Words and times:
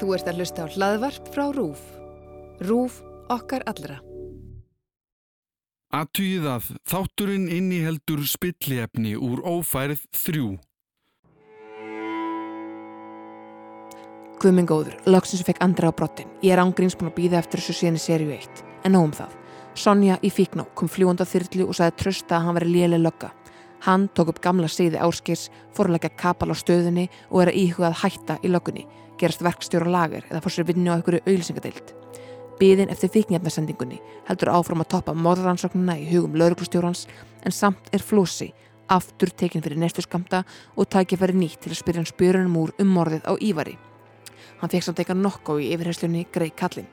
Þú 0.00 0.14
ert 0.16 0.28
að 0.30 0.40
hlusta 0.40 0.64
á 0.64 0.72
hlaðvarp 0.72 1.28
frá 1.34 1.44
RÚF. 1.52 1.82
RÚF 2.64 2.98
okkar 3.32 3.64
allra. 3.68 3.98
Að 5.92 6.70
þátturinn 6.88 7.50
inniheldur 7.52 8.22
spilliefni 8.24 9.12
úr 9.20 9.42
ófærið 9.44 10.06
þrjú. 10.16 10.46
Guðminn 14.40 14.66
góður, 14.66 14.96
loksins 15.06 15.44
fekk 15.46 15.60
andra 15.62 15.92
á 15.92 15.94
brottin. 15.94 16.32
Ég 16.42 16.56
er 16.56 16.62
ángríns 16.64 16.96
búin 16.96 17.12
að 17.12 17.18
býða 17.20 17.42
eftir 17.42 17.60
þessu 17.60 17.76
síðan 17.76 18.00
í 18.00 18.02
sériu 18.02 18.32
1. 18.32 18.64
En 18.88 18.96
nóg 18.96 19.10
um 19.10 19.14
það. 19.20 19.36
Sonja 19.78 20.16
í 20.24 20.32
Fíknó 20.32 20.64
kom 20.74 20.90
fljúand 20.90 21.20
á 21.22 21.28
þyrlu 21.28 21.68
og 21.68 21.76
sagði 21.76 21.98
trösta 22.00 22.38
að 22.38 22.48
hann 22.48 22.58
veri 22.58 22.72
lélega 22.72 23.04
lögga. 23.04 23.30
Hann 23.84 24.08
tók 24.16 24.32
upp 24.32 24.40
gamla 24.42 24.72
síði 24.72 24.98
áskers, 25.02 25.50
fórlega 25.76 26.08
kapal 26.08 26.50
á 26.50 26.56
stöðunni 26.56 27.08
og 27.30 27.44
er 27.44 27.52
að 27.52 27.60
íhugað 27.62 28.00
hætta 28.02 28.40
í 28.42 28.50
löggunni 28.50 28.88
gerast 29.22 29.44
verkstjóra 29.46 29.90
lager 29.90 30.26
eða 30.28 30.42
fór 30.44 30.56
sér 30.56 30.68
vinnu 30.68 30.90
á 30.90 30.96
einhverju 30.98 31.22
auðlýsingadeild. 31.24 31.94
Bíðin 32.58 32.90
eftir 32.92 33.10
fíknjafnarsendingunni 33.14 34.00
heldur 34.28 34.52
áfram 34.52 34.82
að 34.84 34.90
toppa 34.96 35.14
morðrannsóknuna 35.18 35.96
í 36.02 36.08
hugum 36.10 36.36
lauruglustjórans 36.38 37.06
en 37.42 37.54
samt 37.54 37.88
er 37.94 38.04
flósi 38.04 38.52
aftur 38.92 39.30
tekin 39.30 39.62
fyrir 39.64 39.80
næstu 39.80 40.04
skamta 40.04 40.42
og 40.76 40.90
tækja 40.92 41.18
fyrir 41.20 41.38
nýtt 41.38 41.62
til 41.62 41.72
að 41.72 41.80
spyrja 41.80 42.02
hann 42.02 42.10
spjörunum 42.10 42.58
úr 42.60 42.74
um 42.82 42.90
morðið 42.92 43.24
á 43.24 43.32
Ívari. 43.40 43.76
Hann 44.60 44.70
fekk 44.70 44.86
samt 44.86 45.00
eitthvað 45.00 45.22
nokkó 45.22 45.58
í 45.58 45.70
yfirherslunni 45.74 46.26
Grey 46.34 46.52
Kallin. 46.54 46.90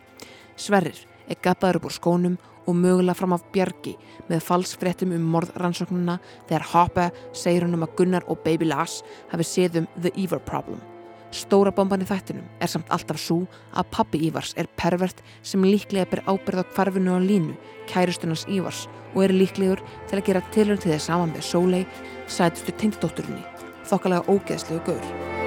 Sverrir 0.55 0.97
er 1.29 1.41
gappaður 1.43 1.81
upp 1.81 1.89
úr 1.89 1.97
skónum 1.97 2.37
og 2.65 2.77
mögulega 2.77 3.17
fram 3.17 3.33
af 3.35 3.45
bjargi 3.53 3.95
með 4.29 4.45
falsfrettum 4.45 5.15
um 5.15 5.27
morðrannsóknuna 5.33 6.19
þegar 6.49 6.69
Hoppe 6.73 7.09
segir 7.33 7.65
hann 7.65 7.75
um 7.77 7.85
að 7.87 7.97
Gunnar 7.99 8.29
og 8.29 8.41
Baby 8.45 8.69
Lass 8.69 9.03
hafi 9.33 9.47
séð 9.47 9.83
um 9.83 9.91
The 9.99 10.13
Ever 10.15 10.41
Problem. 10.41 10.81
Stóra 11.29 11.69
bomban 11.75 12.01
í 12.01 12.07
þættinum 12.09 12.47
er 12.57 12.71
samt 12.71 12.89
alltaf 12.89 13.19
svo 13.21 13.43
að 13.77 13.89
pappi 13.93 14.21
Ívars 14.29 14.55
er 14.57 14.69
pervert 14.81 15.21
sem 15.45 15.65
líklega 15.65 16.09
ber 16.09 16.23
ábyrð 16.25 16.63
á 16.65 16.71
kvarfinu 16.73 17.13
á 17.13 17.19
línu, 17.21 17.53
kærustunars 17.91 18.47
Ívars 18.49 18.87
og 19.13 19.23
er 19.27 19.35
líklegur 19.37 19.83
til 20.09 20.17
að 20.17 20.25
gera 20.29 20.45
tilhörn 20.53 20.81
til 20.81 20.95
þess 20.95 21.09
saman 21.11 21.33
með 21.35 21.45
Sólei, 21.51 21.83
sætustu 22.27 22.73
tengdótturinni, 22.81 23.45
þokkalega 23.89 24.25
ógeðslegu 24.25 24.81
gaur. 24.89 25.38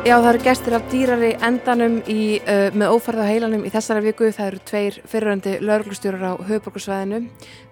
Já, 0.00 0.14
það 0.16 0.26
eru 0.30 0.38
gestir 0.40 0.74
af 0.74 0.84
dýrari 0.88 1.28
endanum 1.44 1.98
í, 2.08 2.38
uh, 2.40 2.70
með 2.72 2.94
ófærða 2.94 3.26
heilanum 3.28 3.66
í 3.68 3.72
þessari 3.74 4.06
viku. 4.06 4.30
Það 4.32 4.46
eru 4.46 4.60
tveir 4.70 4.96
fyriröndi 5.12 5.52
lauruglustjórar 5.60 6.24
á 6.24 6.34
höfuborgarsvæðinu. 6.48 7.18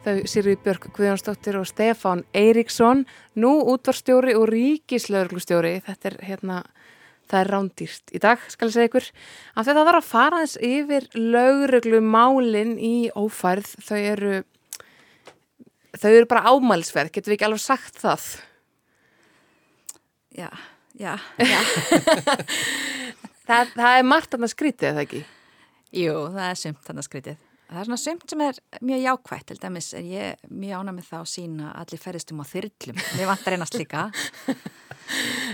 Þau 0.04 0.12
Sirvi 0.28 0.58
Björk 0.60 0.90
Guðjónsdóttir 0.92 1.56
og 1.56 1.64
Stefán 1.70 2.26
Eiríksson. 2.36 3.06
Nú 3.32 3.54
útvarstjóri 3.72 4.36
og 4.36 4.44
ríkislauruglustjóri. 4.52 5.72
Þetta 5.88 6.12
er 6.12 6.20
hérna, 6.28 6.60
það 7.32 7.40
er 7.40 7.52
rándýrt 7.56 8.12
í 8.12 8.20
dag, 8.28 8.44
skal 8.52 8.68
ég 8.68 8.76
segja 8.76 8.92
ykkur. 8.92 9.10
Af 9.56 9.72
það 9.72 9.84
var 9.88 10.02
að 10.02 10.08
fara 10.12 10.44
þess 10.44 10.62
yfir 10.68 11.10
lauruglumálin 11.16 12.76
í 12.76 12.96
ófærð. 13.16 13.76
Þau 13.88 14.00
eru, 14.04 14.38
þau 15.96 16.10
eru 16.12 16.28
bara 16.28 16.48
ámælsverð, 16.52 17.16
getur 17.16 17.32
við 17.32 17.40
ekki 17.40 17.54
alveg 17.54 17.70
sagt 17.70 18.02
það? 18.04 18.34
Já. 20.44 20.52
Já, 20.96 21.18
já. 21.38 21.60
það, 23.48 23.74
það 23.74 23.92
er 23.98 24.08
margt 24.08 24.38
að 24.38 24.48
skrítið, 24.54 24.88
eða 24.92 25.04
ekki? 25.04 25.20
Jú, 25.98 26.14
það 26.32 26.48
er 26.48 26.58
sumt 26.62 26.90
að 26.92 27.04
skrítið. 27.06 27.44
Það 27.68 27.80
er 27.82 27.88
svona 27.88 28.00
sumt 28.00 28.32
sem 28.32 28.42
er 28.46 28.58
mjög 28.80 29.00
jákvægt, 29.02 29.46
til 29.50 29.58
dæmis 29.60 29.90
er 29.96 30.06
ég 30.08 30.46
mjög 30.48 30.78
ána 30.80 30.94
með 30.96 31.08
það 31.10 31.24
að 31.24 31.30
sína 31.34 31.72
allir 31.76 32.00
ferðistum 32.00 32.40
á 32.40 32.44
þyrlum. 32.48 33.00
Mér 33.18 33.28
vantar 33.28 33.56
einast 33.58 33.76
líka. 33.76 34.06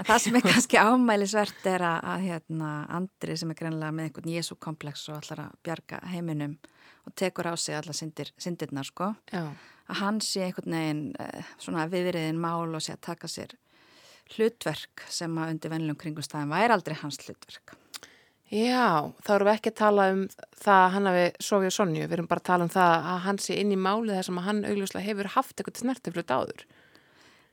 það 0.06 0.20
sem 0.22 0.38
er 0.38 0.44
kannski 0.46 0.78
ámælisvert 0.78 1.66
er 1.72 1.84
að, 1.88 1.98
að 2.12 2.26
hérna, 2.28 2.70
Andri 2.94 3.36
sem 3.40 3.50
er 3.50 3.58
greinlega 3.58 3.96
með 3.96 4.08
einhvern 4.08 4.30
Jésu-komplex 4.30 5.08
og 5.10 5.18
allar 5.18 5.42
að 5.48 5.58
bjarga 5.66 6.00
heiminum 6.12 6.54
og 7.04 7.16
tekur 7.18 7.50
á 7.50 7.54
sig 7.58 7.80
allar 7.80 7.98
syndir, 7.98 8.30
syndirnar, 8.38 8.86
sko. 8.86 9.10
Já. 9.34 9.50
Að 9.90 10.00
hann 10.04 10.22
sé 10.24 10.46
einhvern 10.46 10.78
veginn 10.78 11.04
eh, 11.20 11.50
svona 11.58 11.88
viðriðin 11.90 12.38
mál 12.40 12.70
og 12.70 12.82
sé 12.84 12.94
að 12.94 13.02
taka 13.10 13.28
sér 13.28 13.58
hlutverk 14.34 15.04
sem 15.12 15.34
að 15.38 15.54
undir 15.54 15.72
vennilegum 15.72 16.00
kringumstæðin 16.00 16.52
væri 16.52 16.76
aldrei 16.76 16.96
hans 17.00 17.20
hlutverk. 17.22 17.76
Já, 18.54 19.10
þá 19.24 19.30
erum 19.34 19.48
við 19.48 19.56
ekki 19.56 19.70
að 19.72 19.78
tala 19.80 20.06
um 20.12 20.24
það 20.62 20.80
að 20.80 20.90
hann 20.94 21.08
hafi 21.10 21.24
sofið 21.42 21.68
og 21.70 21.74
sonju, 21.74 22.02
við 22.04 22.16
erum 22.18 22.28
bara 22.30 22.42
að 22.42 22.48
tala 22.50 22.66
um 22.66 22.72
það 22.74 22.92
að 23.12 23.22
hann 23.24 23.38
sé 23.42 23.56
inn 23.58 23.72
í 23.74 23.78
málið 23.80 24.18
þar 24.18 24.26
sem 24.28 24.40
að 24.40 24.48
hann 24.48 24.60
augljóslega 24.68 25.08
hefur 25.08 25.30
haft 25.34 25.54
eitthvað 25.58 25.80
snertiflut 25.80 26.34
áður. 26.34 26.66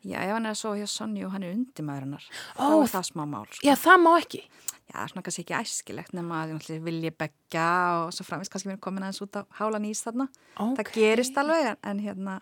Já, 0.01 0.17
ef 0.17 0.33
hann 0.33 0.45
er 0.49 0.53
að 0.55 0.59
sofa 0.59 0.81
hjá 0.81 0.89
sonju 0.89 1.25
og 1.27 1.33
hann 1.35 1.45
er 1.45 1.55
undir 1.55 1.85
maðurinnar, 1.87 2.27
Ó, 2.57 2.61
þá 2.61 2.75
er 2.75 2.91
það 2.91 3.07
smá 3.11 3.23
mál. 3.29 3.47
Sko. 3.49 3.65
Já, 3.65 3.73
það 3.77 3.99
má 4.03 4.11
ekki. 4.17 4.43
Já, 4.91 4.97
er 5.05 5.11
svona 5.11 5.23
kannski 5.23 5.45
ekki 5.45 5.55
æskilegt 5.55 6.15
nema 6.15 6.41
að 6.43 6.79
vilja 6.83 7.13
begja 7.15 7.67
og 8.01 8.09
svo 8.15 8.25
framvist 8.27 8.51
kannski 8.51 8.67
við 8.67 8.75
erum 8.75 8.83
komin 8.83 9.05
aðeins 9.07 9.23
út 9.23 9.37
á 9.39 9.41
hálan 9.61 9.87
ís 9.87 10.03
þarna. 10.03 10.27
Okay. 10.57 10.75
Það 10.81 10.91
gerist 10.97 11.39
alveg 11.39 11.69
en, 11.87 12.01
hérna 12.03 12.41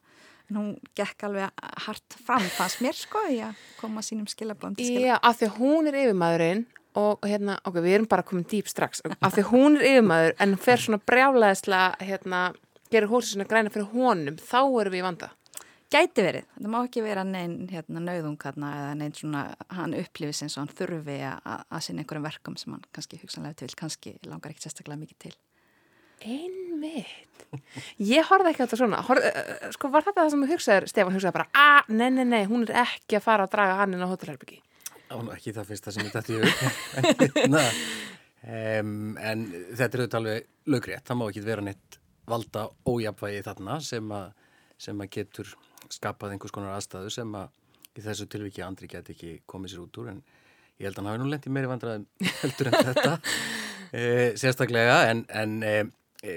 en 0.49 0.57
hún 0.57 0.71
gekk 0.97 1.27
alveg 1.27 1.63
hart 1.85 2.17
fram 2.25 2.45
fannst 2.55 2.81
mér 2.81 2.97
sko 2.97 3.21
í 3.29 3.37
að 3.45 3.59
koma 3.77 4.01
sínum 4.05 4.25
skilabóðum 4.29 4.79
til 4.79 4.87
skilabóðum. 4.87 5.11
Já, 5.11 5.19
af 5.21 5.37
því 5.37 5.49
að 5.49 5.59
hún 5.59 5.91
er 5.91 5.99
yfirmaðurinn 6.01 6.65
og 6.99 7.27
hérna, 7.29 7.59
ok, 7.69 7.77
við 7.85 7.97
erum 7.99 8.09
bara 8.09 8.25
komin 8.25 8.47
dýp 8.49 8.69
strax, 8.71 9.03
af 9.05 9.35
því 9.35 9.43
að 9.45 9.51
hún 9.53 9.77
er 9.77 9.85
yfirmaður 9.91 10.35
en 10.45 10.57
fer 10.65 10.81
svona 10.81 11.01
brjálæðislega 11.11 12.09
hérna, 12.09 12.41
gerir 12.89 13.11
hósið 13.11 13.35
svona 13.35 13.49
græna 13.51 13.73
fyrir 13.73 13.91
honum 13.93 14.39
þá 14.41 14.61
erum 14.63 14.95
við 14.95 15.03
í 15.03 15.05
vanda. 15.05 15.29
Gæti 15.89 16.21
verið, 16.21 16.45
það 16.53 16.69
má 16.69 16.75
ekki 16.83 17.01
vera 17.01 17.23
neinn 17.25 17.63
hérna, 17.71 18.01
nauðungarna 18.05 18.67
eða 18.77 18.89
neinn 18.99 19.13
svona 19.17 19.39
hann 19.73 19.95
upplifis 19.97 20.43
eins 20.45 20.53
og 20.53 20.61
hann 20.61 20.75
þurfi 20.77 21.15
að 21.25 21.79
sinna 21.81 22.03
einhverjum 22.03 22.27
verkum 22.27 22.57
sem 22.61 22.75
hann 22.75 22.83
kannski 22.93 23.17
hugsanlega 23.23 23.57
til, 23.63 23.69
kannski 23.77 24.11
langar 24.29 24.53
ekkert 24.53 24.67
sérstaklega 24.67 25.01
mikið 25.01 25.17
til. 25.23 25.31
Einmitt. 26.19 27.45
Ég 28.05 28.27
horfði 28.29 28.51
ekki 28.51 28.61
á 28.61 28.65
þetta 28.67 28.77
svona. 28.83 28.99
Horf, 29.07 29.25
uh, 29.25 29.71
sko 29.73 29.89
var 29.89 30.05
þetta 30.05 30.21
það 30.21 30.29
sem 30.33 30.43
þú 30.43 30.49
hugsaður, 30.51 30.85
Stefán 30.91 31.15
hugsaði 31.17 31.35
bara, 31.39 31.47
að, 31.57 31.89
nei, 31.95 32.09
nei, 32.13 32.25
nei, 32.35 32.43
hún 32.51 32.67
er 32.67 32.81
ekki 32.83 33.17
að 33.17 33.25
fara 33.25 33.47
að 33.47 33.55
draga 33.55 33.79
hann 33.79 33.95
inn 33.95 34.03
á 34.05 34.11
hótelherbyggi. 34.11 34.59
Án 35.09 35.31
ekki 35.33 35.55
það 35.55 35.71
fyrsta 35.71 35.93
sem 35.95 36.05
ég 36.05 36.13
dætti 36.13 36.35
í 36.35 36.41
um, 37.49 38.99
en 39.31 39.47
þetta 39.73 39.89
er 39.89 40.03
auðvitað 40.03 40.19
alveg 40.19 40.69
lögrétt. 40.69 41.07
Það 41.09 41.17
má 41.17 41.25
ekki 41.31 41.43
vera 41.47 41.65
neitt 41.65 41.97
valda 42.29 42.67
ójapvægi 42.85 43.41
þarna 43.47 43.79
sem 43.81 44.13
að, 44.13 44.29
sem 44.77 45.01
að 45.01 45.11
getur 45.17 45.55
skapað 45.93 46.35
einhvers 46.35 46.53
konar 46.55 46.75
aðstæðu 46.77 47.13
sem 47.13 47.35
að 47.39 47.49
í 47.97 48.03
þessu 48.05 48.27
tilviki 48.31 48.63
andri 48.65 48.89
get 48.89 49.09
ekki 49.13 49.39
komið 49.49 49.73
sér 49.73 49.83
út 49.83 49.99
úr 50.01 50.11
en 50.13 50.21
ég 50.79 50.87
held 50.87 50.99
að 50.99 51.01
hann 51.01 51.11
hafi 51.11 51.21
nú 51.21 51.29
lendið 51.31 51.55
meiri 51.55 51.71
vandrað 51.71 52.05
heldur 52.43 52.69
en 52.71 52.89
þetta 52.89 53.13
e, 53.99 54.03
sérstaklega 54.39 54.99
en, 55.09 55.25
en 55.41 55.57
e, 55.65 55.75
e, 56.21 56.33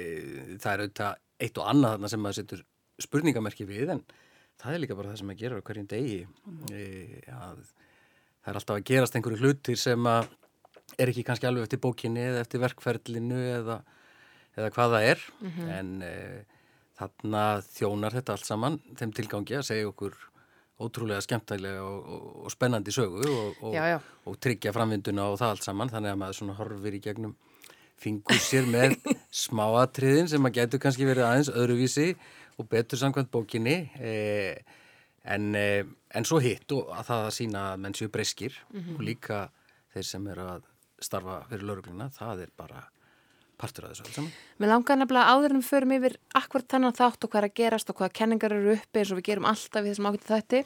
það 0.57 0.73
er 0.73 0.85
auðvitað 0.85 1.21
eitt 1.43 1.59
og 1.59 1.71
annað 1.73 1.97
þarna 1.97 2.13
sem 2.13 2.23
maður 2.23 2.41
setur 2.41 2.65
spurningamerki 3.03 3.67
við 3.69 3.97
en 3.97 4.05
það 4.63 4.77
er 4.77 4.83
líka 4.85 4.99
bara 4.99 5.13
það 5.13 5.21
sem 5.21 5.31
maður 5.31 5.43
gerir 5.43 5.63
á 5.63 5.67
hverjum 5.69 5.91
degi 5.91 6.21
mm. 6.23 6.63
að 7.35 7.65
það 8.43 8.53
er 8.53 8.61
alltaf 8.61 8.77
að 8.77 8.87
gerast 8.91 9.19
einhverju 9.19 9.43
hlutir 9.43 9.81
sem 9.81 10.09
að 10.11 10.31
er 11.01 11.11
ekki 11.11 11.25
kannski 11.27 11.49
alveg 11.49 11.67
eftir 11.67 11.81
bókinni 11.83 12.23
eða 12.29 12.43
eftir 12.45 12.63
verkferðlinu 12.63 13.39
eða, 13.57 13.79
eða 14.59 14.73
hvað 14.75 14.97
það 14.97 15.07
er 15.09 15.23
mm 15.33 15.53
-hmm. 15.53 15.71
en 15.79 15.93
þarna 17.03 17.47
þjónar 17.69 18.19
þetta 18.19 18.37
allt 18.37 18.49
saman 18.49 18.79
þeim 18.99 19.15
tilgangi 19.17 19.59
að 19.59 19.69
segja 19.69 19.89
okkur 19.91 20.19
ótrúlega 20.83 21.23
skemmtælega 21.23 21.83
og, 21.85 22.11
og, 22.15 22.29
og 22.47 22.53
spennandi 22.55 22.95
sögu 22.95 23.23
og, 23.29 23.73
já, 23.75 23.85
já. 23.93 23.99
og 24.27 24.39
tryggja 24.43 24.73
framvinduna 24.75 25.29
og 25.31 25.39
það 25.41 25.55
allt 25.55 25.67
saman 25.67 25.93
þannig 25.93 26.15
að 26.15 26.21
maður 26.23 26.39
svona 26.41 26.59
horfir 26.59 26.99
í 26.99 27.03
gegnum 27.05 27.35
fingur 28.03 28.41
sér 28.43 28.67
með 28.71 28.97
smáatriðin 29.45 30.31
sem 30.33 30.49
að 30.49 30.57
getur 30.59 30.83
kannski 30.83 31.07
verið 31.07 31.29
aðeins 31.29 31.53
öðruvísi 31.53 32.09
og 32.59 32.69
betur 32.73 33.01
samkvæmt 33.01 33.31
bókinni 33.33 33.77
eh, 34.01 34.59
en, 35.23 35.53
eh, 35.55 35.85
en 36.11 36.27
svo 36.29 36.41
hitt 36.43 36.73
og 36.75 36.91
að 36.97 37.09
það 37.11 37.27
að 37.29 37.37
sína 37.39 37.65
mennsju 37.81 38.11
breyskir 38.13 38.59
mm 38.73 38.81
-hmm. 38.81 38.97
og 38.97 39.07
líka 39.07 39.43
þeir 39.95 40.09
sem 40.09 40.27
er 40.33 40.39
að 40.39 40.69
starfa 41.03 41.43
fyrir 41.51 41.67
laurugluna, 41.67 42.09
það 42.15 42.47
er 42.47 42.51
bara 42.57 42.83
partur 43.63 43.87
af 43.87 43.93
þessu 43.93 44.07
alls 44.07 44.17
saman. 44.19 44.33
Mér 44.61 44.71
langar 44.73 44.99
nefnilega 44.99 45.35
áður 45.35 45.55
en 45.55 45.61
við 45.61 45.69
förum 45.69 45.95
yfir 45.97 46.17
akkur 46.39 46.65
þannig 46.73 46.97
þátt 46.99 47.27
og 47.27 47.33
hvað 47.33 47.41
er 47.41 47.49
að 47.49 47.57
gerast 47.61 47.93
og 47.93 47.99
hvaða 48.01 48.17
kenningar 48.19 48.55
eru 48.57 48.75
uppi 48.77 49.03
eins 49.03 49.13
og 49.13 49.21
við 49.21 49.29
gerum 49.29 49.49
alltaf 49.51 49.87
í 49.87 49.93
þessum 49.93 50.09
ákveðið 50.11 50.33
þætti 50.33 50.63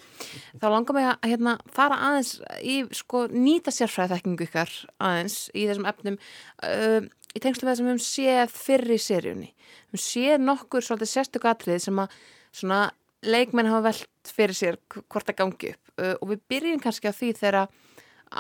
þá 0.63 0.67
langar 0.73 0.97
mig 0.97 1.09
að 1.11 1.31
hérna, 1.31 1.55
fara 1.77 2.01
aðeins 2.09 2.33
í 2.63 2.77
sko 2.97 3.23
nýta 3.33 3.75
sérfræði 3.75 4.15
þekkingu 4.15 4.49
ykkar 4.49 4.75
aðeins 5.09 5.39
í 5.53 5.67
þessum 5.69 5.89
efnum 5.93 6.21
uh, 6.67 7.01
í 7.37 7.43
tengslu 7.45 7.67
með 7.67 7.73
það 7.73 7.81
sem 7.81 7.89
við 7.89 7.93
höfum 7.95 8.07
séð 8.07 8.55
fyrir 8.57 8.95
í 8.95 9.01
seríunni. 9.07 9.51
Við 9.93 9.99
höfum 9.99 10.07
séð 10.07 10.47
nokkur 10.47 10.87
svolítið 10.87 11.13
sérstök 11.13 11.51
atrið 11.51 11.83
sem 11.85 12.01
að 12.01 12.21
svona 12.57 12.85
leikmenn 13.27 13.69
hafa 13.69 13.91
velt 13.91 14.33
fyrir 14.37 14.57
sér 14.57 14.79
hvort 14.93 15.29
að 15.33 15.41
gangi 15.43 15.75
upp 15.75 16.01
uh, 16.01 16.15
og 16.21 16.33
við 16.33 16.47
byrjum 16.53 16.83
kannski 16.83 17.13
á 17.13 17.15
því 17.17 17.33
þegar 17.41 17.67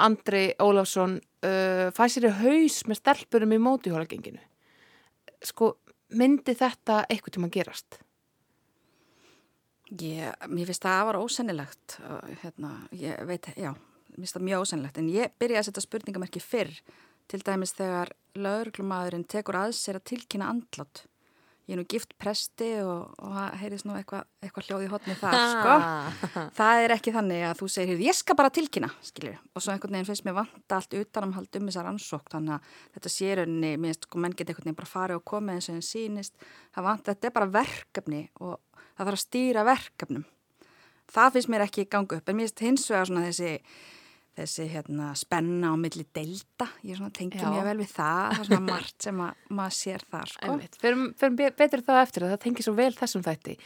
Andri 0.07 0.49
Ólafsson 0.59 1.21
uh, 1.47 1.87
fæ 1.95 2.05
sér 2.11 2.29
í 2.29 2.37
haus 2.43 2.83
með 2.91 3.01
stelpurum 3.01 3.55
í 3.57 3.63
mótihólagenginu 3.63 4.43
sko 5.47 5.77
myndi 6.17 6.55
þetta 6.57 7.05
eitthvað 7.11 7.35
til 7.35 7.43
maður 7.43 7.57
gerast? 7.59 7.99
Ég, 10.03 10.47
mér 10.51 10.67
finnst 10.67 10.83
það 10.83 11.01
að 11.01 11.09
var 11.09 11.19
ósennilegt, 11.23 11.97
hérna, 12.43 12.71
ég 12.99 13.21
veit, 13.29 13.47
já, 13.55 13.71
mér 13.71 14.23
finnst 14.25 14.39
það 14.39 14.47
mjög 14.49 14.65
ósennilegt, 14.65 14.97
en 14.99 15.11
ég 15.15 15.37
byrja 15.39 15.61
að 15.61 15.69
setja 15.69 15.85
spurningamerki 15.85 16.43
fyrr, 16.43 16.73
til 17.31 17.43
dæmis 17.47 17.75
þegar 17.79 18.11
lauruglumadurinn 18.39 19.27
tekur 19.31 19.61
að 19.61 19.77
sér 19.79 20.01
að 20.01 20.09
tilkynna 20.11 20.51
andlátt. 20.51 21.05
Ég 21.67 21.75
er 21.75 21.81
nú 21.81 21.85
gift 21.91 22.13
presti 22.23 22.69
og, 22.79 23.17
og 23.19 23.33
það 23.35 23.55
heyrðis 23.59 23.85
nú 23.89 23.95
eitthvað 23.99 24.29
eitthva 24.47 24.63
hljóð 24.63 24.85
í 24.85 24.91
hotni 24.93 25.17
þar, 25.19 25.37
sko. 25.51 25.73
Það 26.55 26.83
er 26.85 26.95
ekki 26.95 27.15
þannig 27.17 27.43
að 27.49 27.57
þú 27.59 27.69
segir, 27.75 28.03
ég 28.07 28.15
skal 28.15 28.37
bara 28.39 28.53
tilkynna, 28.55 28.91
skiljur, 29.03 29.41
og 29.51 29.65
svo 29.65 29.75
einhvern 29.75 29.97
veginn 29.97 30.07
finnst 30.07 30.27
mér 30.29 30.37
vanta 30.37 30.79
allt 30.79 30.95
utanamhald 30.95 31.59
um 31.59 31.67
þessar 31.67 31.91
ansók, 31.91 32.31
þannig 32.31 32.55
að 32.55 32.79
þetta 32.95 33.13
sérunni, 33.17 33.73
mér 33.75 33.91
finnst, 33.97 34.07
sko, 34.07 34.23
menn 34.23 34.39
geta 34.39 34.55
einhvern 34.55 34.69
veginn 34.71 34.79
bara 34.79 34.93
farið 34.93 35.19
og 35.19 35.27
komið 35.33 35.59
eins 35.59 35.71
og 35.73 35.75
einn 35.81 35.89
sínist, 35.91 36.49
vant, 36.87 37.05
þetta 37.11 37.31
er 37.33 37.37
bara 37.41 37.51
verkefni 37.59 38.23
og 38.39 38.55
það 38.79 39.03
þarf 39.03 39.19
að 39.19 39.25
stýra 39.25 39.67
verkefnum. 39.67 40.27
Það 41.17 41.35
finnst 41.35 41.51
mér 41.51 41.67
ekki 41.67 41.89
gangu 41.91 42.21
upp, 42.21 42.31
en 42.31 42.39
mér 42.39 42.47
finnst 42.47 42.63
hins 42.63 42.87
vegar 42.95 43.11
svona 43.11 43.27
þessi, 43.27 43.53
þessi 44.37 44.67
hérna, 44.69 45.13
spenna 45.17 45.71
á 45.73 45.75
milli 45.81 46.05
delta, 46.15 46.67
ég 46.85 46.99
tengi 47.17 47.39
mjög 47.41 47.65
vel 47.71 47.79
við 47.81 47.89
það, 47.95 48.19
það 48.35 48.41
er 48.43 48.49
svona 48.51 48.67
margt 48.67 49.07
sem 49.07 49.23
að, 49.25 49.39
maður 49.57 49.77
sér 49.79 50.05
þar, 50.13 50.33
sko. 50.35 50.51
Be- 51.41 51.51
betur 51.57 51.83
þá 51.87 51.93
eftir 52.03 52.27
að 52.27 52.35
það 52.35 52.43
tengi 52.45 52.67
svo 52.67 52.75
vel 52.77 52.93
þessum 52.99 53.25
þætti. 53.25 53.57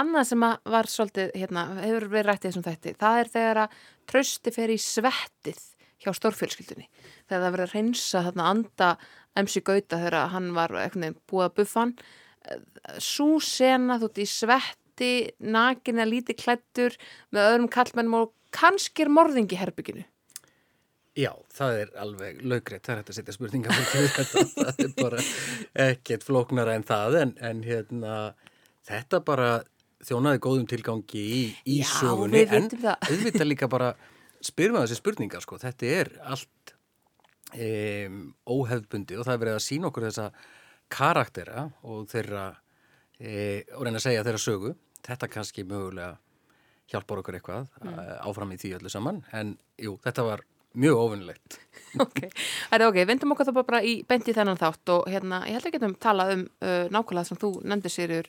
Annað 0.00 0.28
sem 0.30 0.46
var 0.74 0.90
svolítið, 0.94 1.32
hérna, 1.34 1.66
hefur 1.82 2.08
verið 2.14 2.28
rætt 2.30 2.44
í 2.44 2.48
þessum 2.48 2.66
þætti, 2.68 2.94
það 3.02 3.20
er 3.24 3.32
þegar 3.34 3.62
að 3.64 3.76
trösti 4.12 4.54
fer 4.54 4.70
í 4.70 4.78
svettið 4.78 5.60
hjá 6.00 6.12
stórfjölskyldunni. 6.16 6.86
Þegar 7.28 7.42
það 7.44 7.54
verið 7.56 7.66
að 7.66 7.74
reynsa 7.74 8.22
þarna 8.28 8.48
anda 8.54 8.90
MC 9.40 9.62
Gauta 9.66 9.98
þegar 10.00 10.30
hann 10.32 10.52
var 10.56 10.76
búið 11.28 11.46
að 11.48 11.56
buffa 11.58 11.84
hann. 11.84 11.96
Sú 13.02 13.34
sena 13.44 13.98
þú 14.00 14.08
ert 14.08 14.22
í 14.22 14.28
svetti, 14.30 15.10
nakin 15.42 16.00
að 16.00 16.12
líti 16.14 16.36
klættur 16.38 16.96
með 17.34 17.50
öðrum 17.50 17.68
kallmennum 17.72 18.16
og 18.22 18.32
kannski 18.54 19.04
er 19.04 19.12
morðingi 19.12 19.58
herbygginu. 19.60 20.06
Já, 21.20 21.32
það 21.52 21.78
er 21.82 21.90
alveg 22.00 22.40
laugreitt, 22.46 22.84
það 22.86 22.92
er 22.94 23.00
hægt 23.00 23.10
að 23.12 23.18
setja 23.18 23.34
spurninga 23.36 23.74
það 23.74 24.80
er 24.84 24.92
bara 24.96 25.24
ekkert 25.88 26.24
flóknara 26.24 26.76
en 26.78 26.86
það, 26.86 27.18
en, 27.20 27.34
en 27.50 27.62
hérna, 27.66 28.14
þetta 28.88 29.20
bara 29.26 29.50
þjónaði 30.06 30.40
góðum 30.46 30.68
tilgangi 30.70 31.20
í, 31.20 31.40
í 31.68 31.80
Já, 31.82 31.90
sögunni, 31.98 32.44
en 32.46 32.70
auðvitað 32.70 33.48
líka 33.48 33.68
bara 33.70 33.92
spyrum 34.44 34.78
við 34.78 34.86
þessi 34.86 35.00
spurningar, 35.00 35.44
sko, 35.44 35.58
þetta 35.60 35.90
er 35.98 36.12
allt 36.32 36.74
um, 37.52 38.22
óhefðbundi 38.48 39.18
og 39.18 39.26
það 39.26 39.34
er 39.34 39.42
verið 39.44 39.58
að 39.58 39.66
sína 39.66 39.90
okkur 39.90 40.08
þessa 40.08 40.30
karaktera 40.90 41.66
og 41.86 42.06
þeirra, 42.10 42.46
e, 43.18 43.32
og 43.76 43.84
reyna 43.86 44.00
að 44.00 44.06
segja 44.06 44.24
þeirra 44.26 44.42
sögu, 44.42 44.72
þetta 45.06 45.30
kannski 45.30 45.66
mögulega 45.68 46.14
hjálpar 46.90 47.20
okkur 47.20 47.36
eitthvað 47.38 47.68
mm. 47.84 48.00
áfram 48.26 48.54
í 48.54 48.58
því 48.58 48.72
öllu 48.78 48.90
saman, 48.90 49.20
en 49.36 49.52
jú, 49.78 49.94
þetta 50.02 50.24
var 50.26 50.46
mjög 50.74 51.02
ofinnlegt. 51.06 51.60
Ok, 51.98 52.20
það 52.70 52.74
er 52.76 52.82
ok, 52.86 52.96
vindum 53.08 53.32
okkur 53.34 53.48
þá 53.48 53.56
bara 53.66 53.80
í 53.82 53.96
beint 54.06 54.28
í 54.30 54.34
þennan 54.36 54.60
þátt 54.60 54.92
og 54.94 55.08
hérna, 55.10 55.40
ég 55.50 55.56
held 55.56 55.66
að 55.66 55.72
getum 55.74 55.94
talað 55.98 56.34
um 56.36 56.44
uh, 56.62 56.84
nákvæmlega 56.94 57.26
sem 57.26 57.40
þú 57.40 57.50
nefndir 57.66 57.90
sérur 57.90 58.28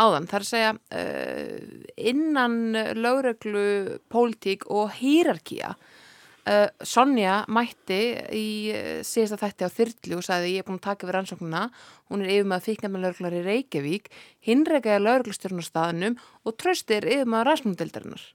áðan, 0.00 0.28
það 0.30 0.38
er 0.38 0.46
að 0.46 0.48
segja 0.48 0.70
uh, 0.72 1.82
innan 2.08 2.56
lögreglu, 2.96 3.66
pólitík 4.08 4.64
og 4.72 4.96
hýrarkía 4.96 5.74
uh, 5.74 6.68
Sonja 6.80 7.42
mætti 7.52 8.00
í 8.32 8.48
uh, 8.72 9.00
síðasta 9.04 9.42
þætti 9.44 9.68
á 9.68 9.76
þyrlu 9.76 10.20
og 10.22 10.26
sagði 10.30 10.54
ég 10.56 10.64
er 10.64 10.70
búin 10.70 10.80
að 10.80 10.86
taka 10.88 11.10
við 11.10 11.16
rannsóknuna 11.18 11.66
hún 12.08 12.24
er 12.24 12.32
yfir 12.38 12.48
með 12.48 12.62
að 12.62 12.68
fíkna 12.70 12.92
með 12.94 13.10
lögreglar 13.10 13.36
í 13.36 13.46
Reykjavík 13.50 14.12
hinreikaði 14.48 15.04
lögreglustjórnarstaðanum 15.04 16.16
og 16.48 16.56
tröstir 16.56 17.04
yfir 17.04 17.28
með 17.28 17.50
rannsóknundildarinnar 17.50 18.30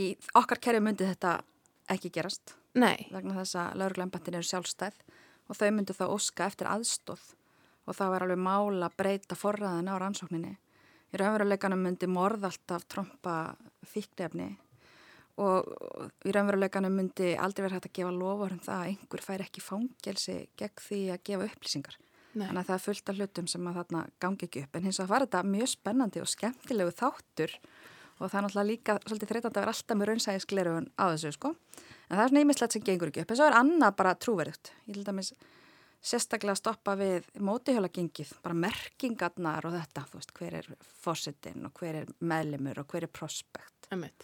Í 0.00 0.14
okkar 0.38 0.60
kerfi 0.62 0.80
myndi 0.80 1.04
þetta 1.08 1.40
ekki 1.90 2.12
gerast 2.14 2.54
Nei, 2.78 3.08
vegna 3.10 3.34
þess 3.40 3.56
að 3.58 3.78
lauruglembantin 3.80 4.36
eru 4.38 4.46
sjálfstæð 4.46 4.98
og 5.50 5.58
þau 5.58 5.70
myndu 5.74 5.94
þá 5.96 6.04
óska 6.06 6.46
eftir 6.46 6.68
aðstóð 6.70 7.22
og 7.88 7.96
þá 7.98 8.04
er 8.06 8.24
alveg 8.24 8.38
mála 8.38 8.86
að 8.86 8.98
breyta 9.00 9.38
forræðin 9.38 9.90
á 9.90 9.98
rannsókninni. 9.98 10.52
Í 11.10 11.18
raunveruleikanum 11.18 11.80
myndi 11.82 12.06
morð 12.06 12.46
alltaf 12.46 12.84
trompa 12.86 13.56
fíknefni 13.90 14.52
og 15.42 15.66
í 16.22 16.34
raunveruleikanum 16.36 16.94
myndi 16.94 17.32
aldrei 17.34 17.64
verið 17.66 17.80
hægt 17.80 17.90
að 17.90 17.96
gefa 17.98 18.14
lofur 18.14 18.54
um 18.54 18.62
það 18.62 18.84
að 18.84 18.92
einhver 18.92 19.26
fær 19.26 19.44
ekki 19.48 19.64
fangelsi 19.64 20.38
gegn 20.60 20.84
því 20.86 21.02
að 21.10 21.22
gefa 21.26 21.50
upplýsingar. 21.50 21.98
Nei. 22.30 22.44
Þannig 22.46 22.60
að 22.60 22.68
það 22.68 22.76
er 22.76 22.84
fullt 22.84 23.10
af 23.10 23.18
hlutum 23.18 23.48
sem 23.50 23.66
að 23.66 23.80
þarna 23.80 24.04
gangi 24.22 24.46
ekki 24.46 24.62
upp. 24.62 24.76
En 24.76 24.86
hins 24.86 25.00
vegar 25.00 25.10
var 25.10 25.24
þetta 25.26 25.46
mjög 25.50 25.70
spennandi 25.72 26.22
og 26.22 26.30
skemmtilegu 26.30 26.94
þáttur 27.00 27.56
og 28.20 28.28
það 28.28 28.38
er 28.38 28.44
náttúrulega 28.46 28.68
líka 28.70 28.98
svolítið 29.06 29.30
þreytandi 29.32 29.56
að 29.56 29.62
vera 29.64 29.74
alltaf 29.74 29.98
með 29.98 30.10
raunsæðisglerugun 30.10 30.90
á 31.00 31.04
þessu 31.10 31.32
sko. 31.36 31.54
En 32.10 32.18
það 32.18 32.24
er 32.24 32.32
svona 32.32 32.44
ímislegt 32.44 32.76
sem 32.76 32.84
gengur 32.84 33.10
ekki 33.10 33.24
upp. 33.24 33.32
En 33.32 33.40
svo 33.40 33.48
er 33.48 33.56
annað 33.56 33.96
bara 34.00 34.14
trúverðugt. 34.18 34.72
Ég 34.86 34.98
held 34.98 35.10
að 35.10 35.18
mér 35.18 35.32
sérstaklega 36.00 36.56
stoppa 36.56 36.94
við 36.96 37.26
mótihjólagengið, 37.44 38.32
bara 38.44 38.56
merkingarnar 38.56 39.66
og 39.68 39.74
þetta, 39.76 40.06
þú 40.08 40.20
veist, 40.20 40.32
hver 40.38 40.56
er 40.62 40.70
fórsetin 41.04 41.66
og 41.68 41.74
hver 41.76 42.00
er 42.02 42.14
meðlimur 42.24 42.80
og 42.80 42.88
hver 42.92 43.06
er 43.06 43.12
prospekt. 43.12 43.90
Mér 43.90 44.14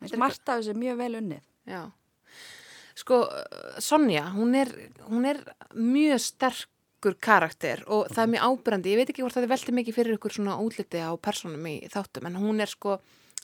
finnst 0.00 0.18
margt 0.18 0.50
af 0.50 0.60
þessu 0.60 0.74
mjög 0.78 0.98
vel 0.98 1.12
unnið. 1.20 1.46
Já. 1.70 1.82
Sko, 2.98 3.22
Sonja, 3.80 4.26
hún 4.34 4.56
er, 4.58 4.72
hún 5.06 5.28
er 5.28 5.40
mjög 5.76 6.18
sterkur 6.24 7.16
karakter 7.22 7.84
og 7.86 8.10
það 8.10 8.24
er 8.24 8.32
mjög 8.34 8.48
ábyrrandi. 8.48 8.92
Ég 8.92 9.00
veit 9.00 9.12
ekki 9.12 9.24
hvort 9.24 9.36
það 9.38 9.46
er 9.46 9.54
veltið 9.54 9.78
mikið 9.78 9.98
fyrir 10.00 10.18
ykkur 10.18 10.34
svona 10.34 10.58
útliti 10.60 11.00
á 11.00 11.14
personum 11.22 11.70
í 11.70 11.76
þáttum, 11.92 12.26
en 12.28 12.40
hún 12.42 12.60
er 12.60 12.72
sko, 12.72 12.98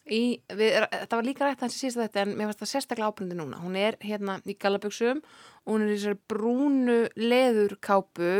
í, 0.06 0.38
við, 0.54 0.78
það 0.94 1.16
var 1.16 1.26
líka 1.26 1.46
rætt 1.46 1.64
hans 1.64 1.76
í 1.76 1.82
síðast 1.82 2.02
þetta, 2.04 2.22
en 2.22 2.36
mér 2.36 2.50
finnst 2.50 2.62
það 2.62 2.72
sérstaklega 2.72 3.10
ábyrrandi 3.10 3.38
núna. 3.40 3.60
Hún 3.62 3.76
er 3.80 3.98
hérna 4.04 4.38
í 4.46 4.56
galaböksum 4.60 5.22
og 5.22 5.72
hún 5.72 5.86
er 5.86 5.92
í 5.92 5.98
þessari 5.98 6.20
brúnu 6.30 6.98
leðurkápu 7.18 8.32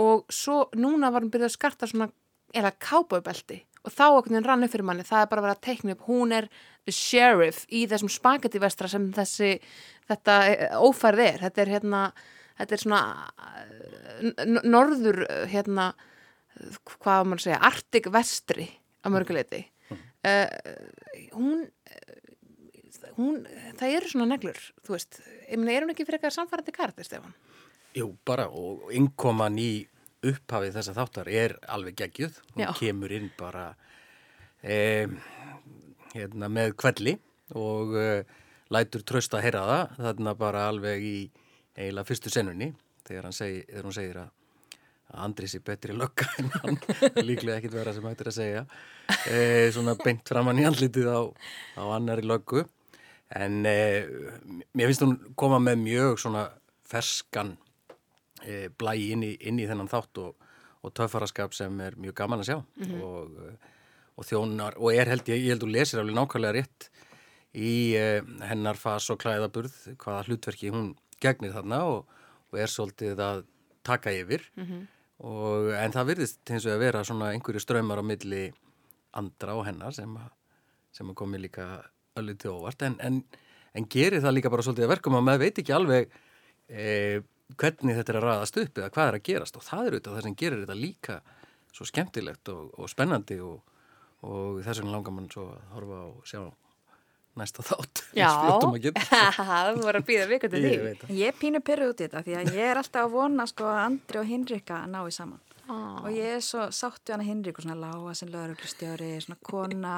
og 0.00 0.24
svo 0.32 0.64
núna 0.78 1.12
var 1.14 1.24
hún 1.24 1.32
byrjuð 1.34 1.50
að 1.50 1.56
skarta 1.58 1.90
svona, 1.90 2.10
eða 2.54 2.74
kápaubelti 2.82 3.60
og 3.84 3.92
þá 3.92 4.04
okkur 4.06 4.38
hann 4.38 4.46
rann 4.46 4.64
upp 4.64 4.72
fyrir 4.72 4.86
manni, 4.88 5.04
það 5.04 5.24
er 5.24 5.28
bara 5.30 5.42
að 5.42 5.46
vera 5.46 5.56
að 5.58 5.66
teikna 5.66 5.94
upp, 5.94 6.06
hún 6.08 6.32
er 6.32 6.48
sheriff 6.88 7.64
í 7.68 7.84
þessum 7.90 8.10
spagetti 8.12 8.62
vestra 8.62 8.88
sem 8.88 9.10
þessi, 9.12 9.50
þetta 10.08 10.38
eh, 10.52 10.78
ófærð 10.80 11.24
er, 11.26 11.42
þetta 11.44 11.62
er 11.64 11.72
hérna, 11.74 12.00
þetta 12.60 12.76
er 12.76 12.84
svona 12.84 13.02
eh, 13.44 14.56
norður 14.64 15.20
eh, 15.26 15.44
hérna, 15.52 15.90
hvað 16.96 17.28
maður 17.28 17.42
að 17.42 17.46
segja, 17.48 17.60
artik 17.68 18.10
vestri 18.14 18.68
á 19.04 19.06
mörguleiti. 19.12 19.66
Uh, 20.24 20.48
hún, 21.36 21.66
eh, 21.90 23.10
hún, 23.18 23.42
það 23.76 23.96
eru 23.98 24.12
svona 24.12 24.28
neglur, 24.30 24.60
þú 24.86 24.94
veist, 24.94 25.18
ég 25.50 25.60
meina, 25.60 25.74
er 25.74 25.84
hún 25.84 25.92
ekki 25.92 26.06
eitthvað 26.06 26.32
samfærandi 26.38 26.72
karakter, 26.72 27.04
Stefán? 27.04 27.34
Jú, 27.94 28.08
bara 28.26 28.46
og 28.48 28.88
innkoman 28.96 29.58
í 29.60 29.84
upphafið 30.24 30.78
þessa 30.78 30.94
þáttar 30.96 31.30
er 31.30 31.56
alveg 31.70 31.98
geggjuð. 32.00 32.38
Hún 32.54 32.64
Já. 32.64 32.70
kemur 32.78 33.12
inn 33.12 33.28
bara 33.38 33.66
e, 34.64 35.06
hérna, 36.14 36.48
með 36.48 36.74
kvelli 36.80 37.14
og 37.54 37.94
e, 38.00 38.08
lætur 38.72 39.04
trösta 39.06 39.38
að 39.38 39.46
heyra 39.46 39.66
það. 39.68 39.84
Þarna 40.06 40.34
bara 40.40 40.64
alveg 40.72 41.04
í 41.04 41.18
eiginlega 41.76 42.08
fyrstu 42.08 42.32
senunni 42.32 42.72
þegar, 43.04 43.30
segi, 43.36 43.62
þegar 43.68 43.88
hún 43.88 43.96
segir 43.98 44.20
að 44.24 44.32
að 45.14 45.24
Andri 45.28 45.48
sé 45.50 45.60
betri 45.64 45.94
lögga 45.96 46.26
en 46.40 46.50
hann. 46.58 46.78
Líklega 47.22 47.58
ekkit 47.58 47.76
vera 47.76 47.94
sem 47.94 48.06
hættir 48.08 48.30
að 48.30 48.38
segja. 48.38 48.62
E, 49.30 49.70
svona 49.74 49.94
beint 50.00 50.24
framann 50.28 50.60
í 50.60 50.66
andlitið 50.66 51.10
á, 51.10 51.20
á 51.78 51.84
annari 51.94 52.24
löggu. 52.26 52.64
En 53.34 53.62
e, 53.66 53.76
mér 54.74 54.90
finnst 54.90 55.04
hún 55.04 55.18
koma 55.38 55.60
með 55.62 55.84
mjög 55.84 56.18
svona 56.24 56.48
ferskan 56.88 57.54
e, 58.42 58.68
blæ 58.74 58.96
inn 59.12 59.24
í, 59.26 59.34
inn 59.46 59.60
í 59.62 59.68
þennan 59.70 59.90
þátt 59.92 60.22
og, 60.24 60.50
og 60.84 60.96
töffaraskap 60.98 61.54
sem 61.56 61.78
er 61.84 61.96
mjög 62.00 62.18
gaman 62.24 62.42
að 62.42 62.50
sjá. 62.50 62.58
Og, 62.98 63.38
e, 63.46 63.54
og 64.14 64.28
þjónar 64.28 64.78
og 64.78 64.94
er 64.94 65.10
held 65.10 65.30
ég, 65.30 65.46
ég 65.46 65.54
held 65.54 65.64
þú 65.64 65.70
lesir 65.74 66.02
alveg 66.02 66.18
nákvæmlega 66.18 66.58
rétt 66.58 66.90
í 67.54 67.94
hennar 68.42 68.78
fas 68.78 69.06
og 69.14 69.20
klæðaburð 69.22 69.74
hvaða 70.02 70.24
hlutverki 70.26 70.72
hún 70.74 70.92
gegnir 71.22 71.54
þarna 71.54 71.80
og, 71.86 72.16
og 72.50 72.58
er 72.58 72.70
svolítið 72.70 73.22
að 73.22 73.44
taka 73.86 74.10
yfir 74.14 74.42
og, 75.24 75.72
en 75.78 75.94
það 75.94 76.10
virðist 76.12 76.52
eins 76.52 76.68
og 76.68 76.74
að 76.74 76.84
vera 76.84 77.04
svona 77.06 77.32
einhverju 77.32 77.62
strömmar 77.62 78.00
á 78.00 78.04
milli 78.04 78.46
andra 79.16 79.56
og 79.58 79.64
hennar 79.68 79.94
sem 79.96 80.16
sem 80.94 81.14
komi 81.14 81.40
líka 81.42 81.82
öllu 82.18 82.36
til 82.38 82.54
óvart. 82.54 82.82
En, 82.86 82.96
en, 83.02 83.22
en 83.74 83.86
gerir 83.90 84.22
það 84.22 84.36
líka 84.36 84.52
bara 84.52 84.64
svolítið 84.66 84.86
að 84.86 84.92
verkum 84.94 85.18
að 85.18 85.24
maður 85.26 85.42
veit 85.42 85.60
ekki 85.62 85.74
alveg 85.74 86.12
e, 86.70 86.84
hvernig 87.58 87.98
þetta 87.98 88.12
er 88.12 88.18
að 88.20 88.26
raðast 88.28 88.60
upp 88.62 88.78
eða 88.78 88.90
hvað 88.94 89.08
er 89.08 89.18
að 89.18 89.24
gerast. 89.28 89.58
Og 89.58 89.66
það 89.66 89.86
er 89.88 89.96
auðvitað 89.96 90.18
það 90.18 90.26
sem 90.28 90.36
gerir 90.42 90.62
þetta 90.62 90.78
líka 90.78 91.16
svo 91.74 91.88
skemmtilegt 91.90 92.52
og, 92.54 92.68
og 92.78 92.90
spennandi 92.92 93.40
og, 93.42 93.80
og 94.28 94.60
þess 94.62 94.82
vegna 94.82 94.94
langar 94.94 95.16
mann 95.16 95.32
svo 95.32 95.48
að 95.50 95.72
horfa 95.74 96.02
og 96.12 96.30
sjá 96.30 96.44
næsta 97.40 97.64
þátt 97.66 98.02
Já, 98.14 98.28
þú 98.62 98.68
voru 99.86 100.00
að 100.00 100.06
býða 100.08 100.26
vikandi 100.30 100.60
því. 100.62 100.70
Ég 100.74 101.00
það. 101.00 101.14
Ég 101.18 101.38
pínu 101.40 101.60
pyrruð 101.66 101.90
út 101.94 102.00
í 102.02 102.06
þetta 102.06 102.22
því 102.26 102.36
að 102.40 102.52
ég 102.54 102.68
er 102.70 102.80
alltaf 102.82 103.02
að 103.08 103.16
vona 103.16 103.46
sko 103.50 103.66
að 103.70 103.80
Andri 103.84 104.20
og 104.22 104.28
Hinrika 104.30 104.78
nái 104.90 105.10
saman. 105.16 105.40
og 106.04 106.08
ég 106.12 106.36
er 106.36 106.42
svo 106.44 106.66
sáttu 106.76 107.14
hana 107.14 107.24
Hinrik 107.24 107.58
og 107.58 107.64
svona 107.64 107.78
lága 107.80 108.14
sem 108.14 108.28
lögreglustjóri, 108.28 109.12
svona 109.24 109.38
kona 109.42 109.94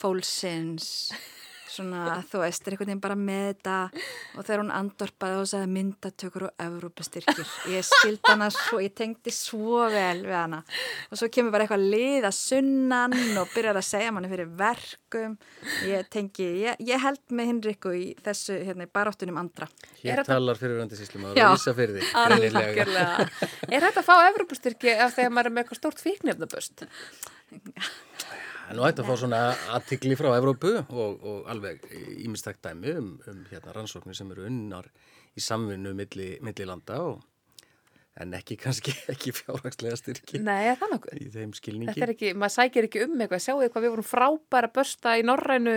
fólksins 0.00 1.12
svona 1.70 2.18
þú 2.30 2.40
veist, 2.42 2.62
er 2.66 2.74
einhvern 2.74 2.88
veginn 2.90 3.02
bara 3.04 3.16
með 3.18 3.44
þetta 3.50 3.76
og 4.38 4.44
þegar 4.46 4.62
hún 4.62 4.72
andorpaði 4.76 5.38
og 5.40 5.48
sagði 5.50 5.70
myndatökur 5.74 6.46
og 6.48 6.64
Evrópastyrkir 6.66 7.50
ég 7.74 7.86
skildi 7.88 8.30
hana 8.30 8.48
svo, 8.54 8.78
ég 8.84 8.94
tengdi 8.98 9.32
svo 9.34 9.82
vel 9.92 10.22
við 10.26 10.36
hana 10.36 10.60
og 11.10 11.18
svo 11.20 11.28
kemur 11.34 11.54
bara 11.54 11.66
eitthvað 11.66 11.86
lið 11.92 12.28
að 12.30 12.36
sunnan 12.38 13.16
og 13.42 13.50
byrjar 13.54 13.80
að 13.80 13.88
segja 13.90 14.14
manni 14.16 14.30
fyrir 14.32 14.50
verkum 14.60 15.36
ég 15.88 16.08
tengi, 16.12 16.48
ég, 16.66 16.80
ég 16.86 17.02
held 17.02 17.22
með 17.34 17.50
Hinriku 17.52 17.94
í 17.96 18.06
þessu, 18.24 18.56
hérna, 18.66 18.86
í 18.86 18.92
baráttunum 18.94 19.38
andra 19.42 19.68
Hér 20.02 20.22
þetta- 20.22 20.32
talar 20.36 20.60
fyrir 20.60 20.80
röndi 20.80 20.96
síslum 20.98 21.28
að 21.30 21.38
Já. 21.40 21.48
vísa 21.52 21.72
fyrir 21.74 21.96
því. 21.96 22.10
Greinilega. 22.36 23.26
Er 23.68 23.82
þetta 23.86 24.02
að 24.02 24.06
fá 24.06 24.14
Evropastyrki 24.30 24.92
ef 24.94 25.14
þegar 25.16 25.32
maður 25.34 25.48
er 25.50 25.54
með 25.56 25.64
eitthvað 25.64 25.80
stórt 25.80 26.02
fíknefnaböst? 26.04 26.84
Það 26.86 28.36
er 28.70 28.78
nú 28.78 28.86
hægt 28.86 29.00
að 29.02 29.10
fá 29.10 29.16
svona 29.20 29.40
aðtikli 29.76 30.16
frá 30.18 30.32
Evrópu 30.34 30.72
og, 30.82 31.22
og 31.22 31.48
alveg 31.52 31.84
ímestækt 32.24 32.64
dæmi 32.66 32.96
um, 32.98 33.14
um 33.30 33.46
hérna 33.50 33.74
rannsóknir 33.76 34.18
sem 34.18 34.30
eru 34.34 34.46
unnar 34.48 34.88
í 35.36 35.42
samvinnu 35.44 35.92
milli, 35.96 36.36
milli 36.44 36.68
landa 36.68 37.00
og 37.04 37.24
en 38.20 38.36
ekki 38.38 38.56
kannski 38.60 38.94
ekki 39.12 39.34
fjárhagslega 39.36 39.98
styrki 40.00 40.40
Nei, 40.44 40.70
er 40.72 40.78
það 40.80 40.94
nokkuð? 40.96 41.18
í 41.20 41.32
þeim 41.34 41.56
skilningi. 41.56 41.92
Þetta 41.92 42.06
er 42.08 42.14
ekki, 42.14 42.34
maður 42.36 42.54
sækir 42.56 42.88
ekki 42.88 43.02
um 43.06 43.18
eitthvað, 43.20 43.42
sjáu 43.44 43.58
eitthvað, 43.60 43.86
við 43.86 43.94
vorum 43.96 44.08
frábæra 44.08 44.72
bösta 44.78 45.16
í 45.20 45.26
norrænu 45.26 45.76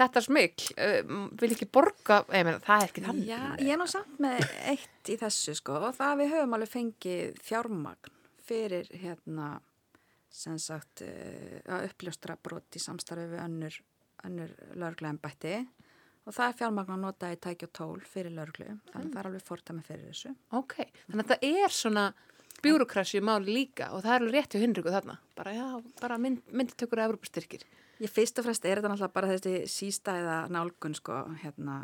þetta 0.00 0.22
smikl, 0.24 0.68
uh, 0.80 1.16
vil 1.42 1.50
ekki 1.54 1.68
borga, 1.70 2.22
ég 2.32 2.46
meina, 2.48 2.60
það 2.64 2.84
er 2.84 2.90
ekki 2.90 3.04
þannig. 3.04 3.30
Já, 3.30 3.40
ég 3.60 3.74
er 3.74 3.80
nú 3.80 3.88
samt 3.90 4.22
með 4.22 4.46
eitt 4.72 5.12
í 5.12 5.18
þessu 5.20 5.56
sko 5.58 5.76
og 5.90 5.98
það 5.98 6.22
við 6.22 6.32
höfum 6.34 6.56
alveg 6.56 6.72
fengið 6.72 7.42
fjármagn 7.46 8.14
fyrir 8.50 8.88
hérna 9.02 9.50
sem 10.30 10.58
sagt 10.62 11.04
uh, 11.06 11.60
að 11.76 11.90
uppljóstra 11.90 12.38
brot 12.40 12.78
í 12.78 12.82
samstarfi 12.82 13.28
við 13.32 13.44
önnur, 13.44 13.78
önnur 14.28 14.56
lögregluembætti 14.78 15.54
og 16.26 16.36
það 16.36 16.46
er 16.46 16.58
fjármagn 16.60 16.94
að 16.94 17.04
nota 17.04 17.30
í 17.32 17.38
tæki 17.40 17.66
og 17.66 17.72
tól 17.76 18.00
fyrir 18.06 18.34
lögreglu, 18.36 18.76
þannig 18.92 19.08
að 19.08 19.14
það 19.14 19.22
er 19.22 19.30
alveg 19.30 19.46
fórtæmi 19.46 19.86
fyrir 19.86 20.10
þessu. 20.10 20.34
Ok, 20.56 20.76
þannig 21.08 21.24
að 21.24 21.32
það 21.32 21.46
er 21.64 21.74
svona 21.74 22.04
bjúrokrasju 22.60 23.22
máli 23.24 23.54
líka 23.56 23.90
og 23.94 24.04
það 24.04 24.14
er 24.14 24.24
alveg 24.24 24.36
rétt 24.36 24.54
hjá 24.54 24.62
Hinriku 24.62 24.92
þarna. 24.92 25.16
Bara, 25.38 25.54
já, 25.56 25.66
bara 26.00 26.18
mynd, 26.20 26.42
mynditökur 26.52 27.00
af 27.00 27.10
Evropastyrkir. 27.10 27.64
Ég 28.00 28.12
fyrst 28.12 28.38
og 28.40 28.46
fremst 28.46 28.64
er 28.64 28.80
þetta 28.80 28.92
náttúrulega 28.92 29.16
bara 29.16 29.32
þessi 29.32 29.54
sístæða 29.68 30.36
nálgun 30.52 30.96
sko, 30.96 31.22
hérna, 31.42 31.82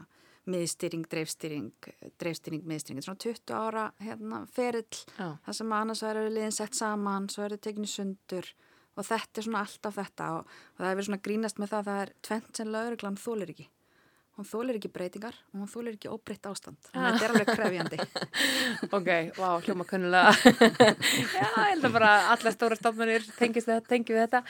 miðstýring, 0.50 1.06
dreifstýring, 1.10 1.90
dreifstýring, 2.20 2.64
miðstýring, 2.68 3.02
þetta 3.02 3.04
er 3.04 3.08
svona 3.10 3.24
20 3.24 3.54
ára 3.56 3.84
hérna, 4.02 4.42
ferill, 4.54 5.02
Já. 5.16 5.28
það 5.46 5.58
sem 5.58 5.76
annars 5.80 6.02
verður 6.06 6.34
liðin 6.36 6.54
sett 6.54 6.78
saman, 6.78 7.30
svo 7.32 7.44
verður 7.46 7.62
tekinu 7.66 7.90
sundur 7.90 8.50
og 8.96 9.06
þetta 9.06 9.40
er 9.40 9.46
svona 9.48 9.62
alltaf 9.66 9.96
þetta 10.00 10.28
og, 10.36 10.52
og 10.76 10.82
það 10.82 10.90
er 10.90 10.98
verið 10.98 11.08
svona 11.10 11.24
grínast 11.28 11.58
með 11.60 11.72
það 11.72 11.80
að 11.80 11.88
það 11.90 12.04
er 12.04 12.14
tvent 12.28 12.60
sem 12.60 12.70
lauruglan 12.72 13.18
þólir 13.20 13.52
ekki. 13.56 13.68
Hún 14.36 14.44
þólir 14.44 14.76
ekki 14.76 14.90
breytingar 14.92 15.36
og 15.48 15.60
hún 15.62 15.68
þólir 15.72 15.94
ekki 15.96 16.10
óbreytt 16.12 16.46
ástand. 16.50 16.76
Þannig 16.90 17.06
að 17.06 17.14
þetta 17.14 17.26
er 17.26 17.32
alveg 17.34 17.52
krefjandi. 17.56 17.98
Ok, 18.96 19.06
vá, 19.38 19.46
hljóma 19.64 19.86
kunnulega. 19.88 20.34
Já, 21.36 21.46
ég 21.46 21.70
held 21.70 21.86
að 21.88 21.94
bara 21.94 22.10
alla 22.34 22.52
stóra 22.52 22.76
stofnunir 22.76 23.24
tengist 23.38 23.70
þetta, 23.70 23.88
tengi 23.88 24.12
við 24.12 24.26
þetta. 24.26 24.42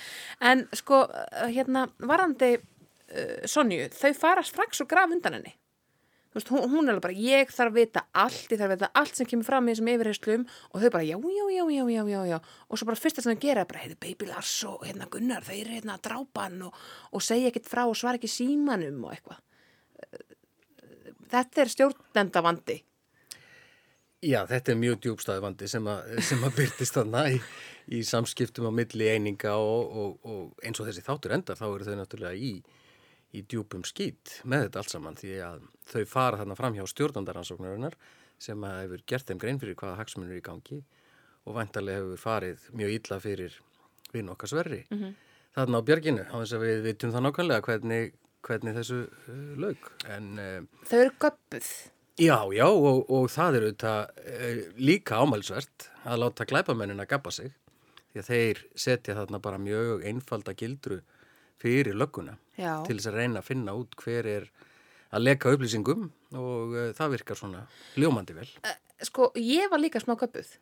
En 0.51 0.65
sko, 0.75 1.05
hérna, 1.55 1.85
varandi 2.03 2.57
uh, 2.59 3.47
Sonju, 3.47 3.87
þau 3.95 4.11
fara 4.19 4.43
strax 4.47 4.83
og 4.83 4.91
graf 4.91 5.15
undan 5.15 5.39
henni. 5.39 5.55
Veist, 6.37 6.51
hún, 6.53 6.67
hún 6.69 6.85
er 6.85 6.93
alveg 6.93 7.05
bara, 7.07 7.17
ég 7.17 7.49
þarf 7.49 7.73
að 7.73 7.79
vita 7.79 8.01
allt, 8.13 8.51
ég 8.53 8.59
þarf 8.61 8.69
að 8.69 8.75
vita 8.75 8.89
allt 9.01 9.17
sem 9.17 9.29
kemur 9.31 9.47
fram 9.47 9.69
í 9.69 9.73
þessum 9.73 9.87
yfirheyslum 9.89 10.43
og 10.45 10.83
þau 10.83 10.91
bara, 10.93 11.07
já, 11.09 11.17
já, 11.17 11.45
já, 11.55 11.63
já, 11.73 11.85
já, 11.95 12.03
já, 12.13 12.19
já. 12.29 12.37
Og 12.69 12.77
svo 12.77 12.89
bara 12.91 13.01
fyrsta 13.01 13.25
sem 13.25 13.33
þau 13.33 13.45
gera 13.47 13.63
er 13.65 13.71
bara, 13.71 13.85
heiði, 13.87 13.97
Baby 14.05 14.29
Lars 14.29 14.53
og 14.69 14.85
hérna 14.85 15.09
Gunnar, 15.15 15.47
þeir 15.47 15.63
eru 15.63 15.79
hérna 15.79 15.97
að 15.97 16.03
drápa 16.11 16.45
hann 16.45 16.67
og, 16.69 16.83
og 17.17 17.25
segja 17.25 17.49
ekkert 17.49 17.71
frá 17.73 17.87
og 17.87 17.97
svara 17.97 18.21
ekki 18.21 18.29
símanum 18.29 19.01
og 19.09 19.15
eitthvað. 19.15 19.41
Þetta 21.33 21.65
er 21.65 21.73
stjórnendavandi. 21.73 22.79
Já, 24.27 24.43
þetta 24.53 24.73
er 24.75 24.81
mjög 24.85 25.03
djúbstæði 25.07 25.45
vandi 25.47 25.73
sem 25.73 25.89
að, 25.89 26.17
að 26.37 26.57
byrtist 26.61 27.01
þarna 27.01 27.27
í, 27.33 27.41
í 27.97 28.05
samskiptum 28.05 28.69
á 28.69 28.73
milli 28.77 29.09
eininga 29.09 29.57
og, 29.57 29.97
og, 30.05 30.15
og 30.29 30.65
eins 30.67 30.85
og 30.85 30.89
þessi 30.91 31.05
þáttur 31.09 31.37
endar 31.37 31.57
þá 31.57 31.67
eru 31.71 31.89
þau 31.89 31.97
náttúrulega 32.03 32.37
í, 32.37 32.59
í 33.35 33.43
djúpum 33.43 33.85
skýt 33.87 34.41
með 34.45 34.67
þetta 34.67 34.83
allt 34.83 34.93
saman 34.95 35.19
því 35.19 35.33
að 35.47 35.65
þau 35.91 36.05
fara 36.11 36.41
þarna 36.41 36.59
fram 36.59 36.77
hjá 36.77 36.85
stjórnandaransóknarinnar 36.93 37.97
sem 38.43 38.67
að 38.69 38.83
hefur 38.83 39.05
gert 39.09 39.31
þeim 39.31 39.41
grein 39.43 39.61
fyrir 39.63 39.79
hvaða 39.79 39.99
hagsmunur 40.01 40.35
er 40.35 40.41
í 40.41 40.45
gangi 40.45 40.83
og 41.47 41.57
vantarlega 41.57 42.03
hefur 42.03 42.23
farið 42.23 42.69
mjög 42.77 42.95
illa 42.99 43.19
fyrir 43.23 43.59
vinn 44.13 44.31
okkar 44.33 44.53
sverri. 44.53 44.85
Mhm. 44.91 45.17
Þarna 45.57 45.81
á 45.81 45.87
björginu, 45.89 46.25
á 46.29 46.37
þess 46.37 46.53
að 46.53 46.65
við 46.67 46.81
vitum 46.85 47.13
það 47.15 47.23
nákvæmlega 47.25 47.65
hvernig, 47.65 48.17
hvernig 48.45 48.75
þessu 48.77 48.99
uh, 49.09 49.53
lauk. 49.57 49.87
En 50.05 50.27
uh, 50.37 50.59
Þau 50.85 50.99
eru 50.99 51.15
göppuð. 51.25 51.71
Já, 52.17 52.37
já 52.53 52.67
og, 52.69 53.11
og 53.13 53.27
það 53.29 53.57
er 53.57 53.65
auðvitað 53.67 54.21
e, 54.25 54.51
líka 54.81 55.19
ámælsvert 55.21 55.89
að 56.09 56.23
láta 56.23 56.47
glæpamennin 56.49 57.03
að 57.03 57.11
gabba 57.11 57.33
sig 57.33 57.51
því 58.09 58.23
að 58.23 58.29
þeir 58.31 58.63
setja 58.73 59.17
þarna 59.19 59.41
bara 59.45 59.61
mjög 59.61 60.07
einfalda 60.09 60.55
gildru 60.57 61.03
fyrir 61.63 61.97
lögguna 61.97 62.37
Já. 62.59 62.83
til 62.87 62.99
þess 62.99 63.11
að 63.11 63.19
reyna 63.21 63.43
að 63.43 63.49
finna 63.51 63.75
út 63.77 63.97
hver 64.03 64.29
er 64.31 64.49
að 65.15 65.25
leka 65.27 65.53
upplýsingum 65.55 66.11
og 66.37 66.77
e, 66.77 66.85
það 66.97 67.15
virkar 67.17 67.39
svona 67.39 67.65
ljómandi 67.97 68.37
vel. 68.37 68.49
Sko, 69.07 69.31
ég 69.41 69.71
var 69.73 69.81
líka 69.81 70.01
smá 70.03 70.17
göppuð. 70.17 70.57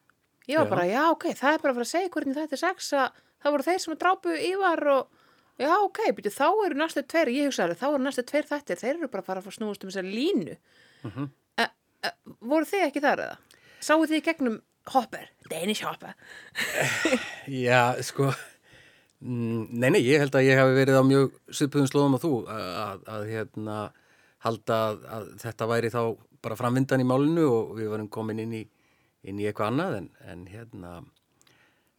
Ég 0.46 0.58
var 0.60 0.66
Já. 0.68 0.70
bara, 0.70 0.86
já, 0.90 1.02
ok, 1.10 1.28
það 1.32 1.52
er 1.56 1.62
bara 1.62 1.72
að 1.72 1.78
fara 1.78 1.86
að 1.88 1.92
segja 1.94 2.12
hvernig 2.14 2.38
þetta 2.38 2.56
er 2.58 2.62
sex 2.62 2.92
að 2.98 3.22
það 3.44 3.54
voru 3.54 3.66
þeir 3.68 3.80
sem 3.84 3.98
drápu 4.00 4.34
Ívar 4.50 4.84
og 4.94 5.22
já, 5.60 5.72
ok, 5.78 6.00
byrju, 6.18 6.34
þá 6.34 6.46
eru 6.66 6.78
næstu 6.80 7.04
tveir, 7.06 7.30
ég 7.32 7.48
hugsaði, 7.48 7.78
þá 7.80 7.86
eru 7.92 8.04
næstu 8.04 8.24
tveir 8.28 8.48
þættir, 8.50 8.80
þeir 8.80 8.94
eru 8.96 9.10
bara 9.12 9.24
að 9.24 9.28
fara 9.30 9.42
að 9.42 9.48
fara 9.48 9.54
að 9.54 9.58
snúast 9.60 9.84
um 9.84 9.92
þessar 9.92 10.08
línu. 10.10 10.56
Mhm. 11.04 11.28
e, 11.58 11.66
e, 12.04 12.12
voru 12.40 12.68
þið 12.68 12.86
ekki 12.88 13.04
þar 13.04 13.24
eða? 13.26 13.36
Sáu 13.84 14.06
þið 14.08 14.24
gegnum 14.28 14.62
Hopper, 14.92 15.30
Danish 15.48 15.84
Hopper? 15.84 16.12
Já, 17.48 17.96
sko, 18.04 18.32
mm, 18.32 18.53
nei, 19.24 19.88
nei, 19.88 20.00
ég 20.04 20.20
held 20.20 20.36
að 20.36 20.46
ég 20.46 20.60
hafi 20.60 20.76
verið 20.76 21.00
á 21.00 21.04
mjög 21.06 21.36
svipuðum 21.48 21.90
slóðum 21.90 22.16
á 22.16 22.20
þú 22.20 22.32
að, 22.44 22.64
að, 22.84 23.04
að 23.14 23.26
hérna, 23.30 23.76
halda 24.44 24.80
að, 24.88 25.04
að 25.16 25.28
þetta 25.44 25.68
væri 25.70 25.92
þá 25.94 26.00
bara 26.44 26.58
framvindan 26.60 27.00
í 27.00 27.08
málinu 27.08 27.46
og 27.48 27.72
við 27.78 27.92
varum 27.94 28.10
komin 28.12 28.42
inn 28.44 28.52
í, 28.60 28.62
inn 29.24 29.40
í 29.40 29.46
eitthvað 29.48 29.72
annað 29.72 29.96
en, 30.00 30.10
en 30.28 30.44
hérna, 30.52 30.92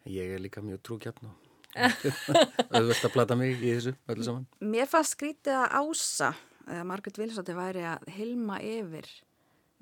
ég 0.09 0.35
er 0.35 0.43
líka 0.43 0.61
mjög 0.61 0.83
trúkjarn 0.85 1.31
og 1.31 1.41
auðvöld 2.75 3.01
að 3.01 3.11
plata 3.11 3.35
mig 3.35 3.57
í 3.57 3.73
þessu 3.73 3.95
öllu 4.11 4.27
saman. 4.27 4.45
Mér 4.63 4.87
fannst 4.87 5.17
skrítið 5.17 5.57
að 5.59 5.73
Ása, 5.81 6.29
eða 6.69 6.85
Margaret 6.87 7.19
Wilsótti 7.19 7.55
væri 7.57 7.83
að 7.89 8.05
hilma 8.15 8.61
yfir 8.63 9.09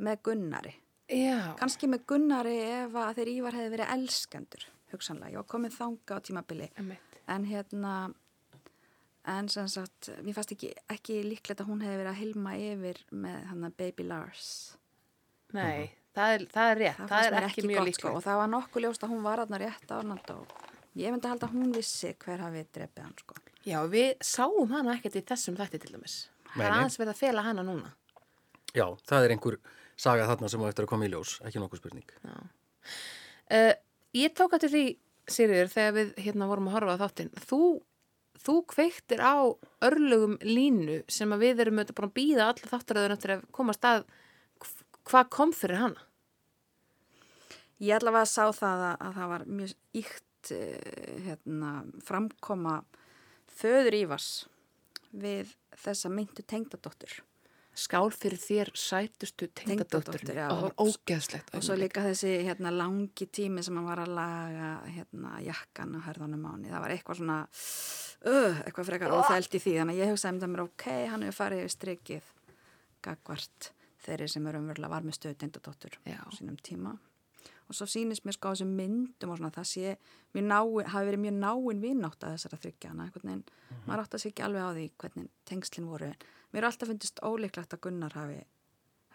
með 0.01 0.23
Gunnari. 0.29 0.73
Já. 1.12 1.53
Kanski 1.59 1.89
með 1.91 2.07
Gunnari 2.09 2.55
ef 2.63 2.95
að 2.97 3.19
þeir 3.19 3.33
Ívar 3.35 3.59
hefði 3.59 3.73
verið 3.75 3.93
elskendur, 3.97 4.69
hugsanlega. 4.93 5.35
Ég 5.35 5.43
var 5.43 5.50
komið 5.53 5.75
þanga 5.77 6.17
á 6.17 6.19
tímabili. 6.25 6.69
Einmitt. 6.79 7.12
En 7.31 7.45
hérna, 7.47 7.93
en 9.31 9.49
sem 9.51 9.67
sagt, 9.71 10.09
mér 10.25 10.35
fannst 10.35 10.53
ekki, 10.55 10.73
ekki 10.91 11.21
líklegt 11.23 11.63
að 11.63 11.69
hún 11.71 11.83
hefði 11.85 11.99
verið 12.01 12.11
að 12.11 12.19
hilma 12.19 12.55
yfir 12.59 12.99
með 13.11 13.45
hann 13.51 13.67
að 13.69 13.77
Baby 13.79 14.07
Lars. 14.09 14.49
Nei, 15.55 15.93
það 16.17 16.35
er, 16.35 16.45
það 16.51 16.73
er 16.73 16.81
rétt, 16.81 16.99
það, 16.99 17.13
fannst 17.13 17.29
er 17.29 17.37
mér 17.37 17.47
ekki, 17.47 17.65
mjög 17.69 17.87
líklegt. 17.87 18.01
Sko, 18.01 18.13
og 18.17 18.25
það 18.25 18.39
var 18.41 18.53
nokkuð 18.57 18.85
ljóst 18.87 19.05
að 19.05 19.13
hún 19.13 19.25
var 19.25 19.43
aðna 19.43 19.61
rétt 19.61 19.95
ánand 19.95 20.33
og 20.35 20.55
ég 20.99 21.13
myndi 21.13 21.29
að 21.29 21.35
halda 21.35 21.49
að 21.49 21.55
hún 21.55 21.73
vissi 21.77 22.11
hver 22.25 22.43
hafi 22.43 22.65
drefið 22.75 23.05
hann, 23.05 23.15
sko. 23.21 23.39
Já, 23.63 23.77
við 23.87 24.09
sáum 24.27 24.73
hana 24.73 24.97
ekkert 24.97 25.21
í 25.21 25.23
þessum 25.29 25.55
þætti 25.59 25.79
til 25.85 25.93
dæmis. 25.95 26.17
Það 26.53 26.65
er 26.65 26.75
aðeins 26.75 26.99
verið 26.99 27.13
að 27.13 27.21
fela 27.21 27.45
hana 27.45 27.63
núna. 27.65 27.93
Já, 28.73 28.85
það 29.07 29.25
er 29.27 29.33
einhver 29.35 29.57
saga 29.99 30.27
þarna 30.27 30.49
sem 30.51 30.65
á 30.65 30.67
eftir 30.67 30.87
að 30.87 30.91
koma 30.91 31.07
í 31.07 31.13
ljós, 31.13 31.37
ekki 31.45 31.61
nokkuð 31.61 31.81
spurning. 31.81 32.13
Uh, 33.53 33.73
ég 34.17 34.33
tók 34.37 34.55
eftir 34.57 34.73
því, 34.73 34.83
Sigriður, 35.31 35.69
þegar 35.71 35.93
við 35.95 36.13
hérna 36.25 36.47
vorum 36.49 36.67
að 36.67 36.75
horfa 36.77 36.95
á 36.99 37.01
þáttinn. 37.03 37.29
Þú, 37.47 37.59
þú 38.43 38.55
kveiktir 38.73 39.23
á 39.23 39.35
örlugum 39.87 40.35
línu 40.43 40.97
sem 41.07 41.31
að 41.31 41.45
við 41.45 41.63
erum 41.63 41.79
auðvitað 41.79 41.99
búin 41.99 42.09
að 42.09 42.17
býða 42.17 42.47
allir 42.49 42.71
þáttaröður 42.73 43.15
eftir 43.15 43.35
að 43.37 43.45
komast 43.55 43.87
að 43.87 44.03
hv- 44.59 44.87
hvað 45.07 45.29
kom 45.37 45.53
fyrir 45.55 45.79
hana. 45.79 46.07
Ég 47.83 47.97
allavega 47.97 48.29
sá 48.29 48.45
það 48.55 48.85
að, 48.89 48.95
að 49.07 49.17
það 49.19 49.31
var 49.33 49.45
mjög 49.59 49.75
íkt 50.03 50.51
uh, 50.55 51.17
hérna, 51.25 51.71
framkoma 52.03 52.75
föður 53.53 53.97
Ívars 54.03 54.29
við 55.13 55.55
þessa 55.83 56.11
myndu 56.11 56.43
tengdadóttur. 56.47 57.21
Skál 57.73 58.11
fyrir 58.13 58.37
þér 58.37 58.69
sætustu 58.77 59.47
tengdadóttur. 59.57 60.29
Og 60.53 60.83
ógeðslegt. 60.85 61.49
Og 61.57 61.63
svo 61.65 61.77
líka 61.79 62.03
þessi 62.05 62.35
hérna, 62.45 62.69
langi 62.73 63.25
tími 63.33 63.63
sem 63.65 63.77
hann 63.79 63.87
var 63.87 64.03
að 64.03 64.13
laga 64.19 64.69
hérna, 64.85 65.35
jakkan 65.41 65.95
á 65.97 65.99
hörðunum 66.05 66.45
áni. 66.51 66.69
Það 66.69 66.83
var 66.85 66.93
eitthvað 66.93 67.21
svona, 67.21 67.39
uh, 68.29 68.61
eitthvað 68.61 68.91
frekar 68.91 69.15
óþælt 69.17 69.57
í 69.57 69.63
því. 69.63 69.77
Þannig 69.81 69.97
að 69.97 70.03
ég 70.03 70.13
hugsaði 70.13 70.35
um 70.35 70.43
það 70.43 70.53
mér, 70.53 70.65
ok, 70.67 70.85
hann 71.13 71.25
hefur 71.25 71.39
farið 71.39 71.63
yfir 71.63 71.75
strikið 71.77 72.29
gagvart 73.03 73.73
þeirri 74.03 74.29
sem 74.31 74.45
er 74.47 74.59
umverulega 74.59 74.91
var 74.91 75.07
með 75.07 75.17
stöðu 75.17 75.39
tengdadóttur 75.41 75.97
sínum 76.35 76.59
tíma. 76.61 76.97
og 77.67 77.75
svo 77.77 77.85
sýnist 77.87 78.25
mér 78.27 78.35
sko 78.35 78.51
á 78.51 78.53
þessum 78.53 78.73
myndum 78.75 79.31
og 79.31 79.37
svona 79.39 79.53
það 79.55 79.67
sé 79.69 79.97
náin, 80.35 80.87
hafi 80.91 81.07
verið 81.07 81.21
mjög 81.23 81.37
náin 81.39 81.81
vinátt 81.81 82.23
að 82.23 82.33
þessara 82.35 82.59
þryggjana, 82.59 83.09
hvernig 83.13 83.43
maður 83.87 84.03
átt 84.03 84.15
að 84.17 84.23
sé 84.23 84.31
ekki 84.31 84.43
alveg 84.43 84.67
á 84.67 84.71
því 84.75 84.87
hvernig 84.99 85.29
tengslinn 85.47 85.87
voru 85.87 86.09
mér 86.53 86.63
er 86.63 86.69
alltaf 86.69 86.91
fundist 86.91 87.24
óleiklegt 87.25 87.75
að 87.75 87.83
Gunnar 87.88 88.17
hafi, 88.17 88.41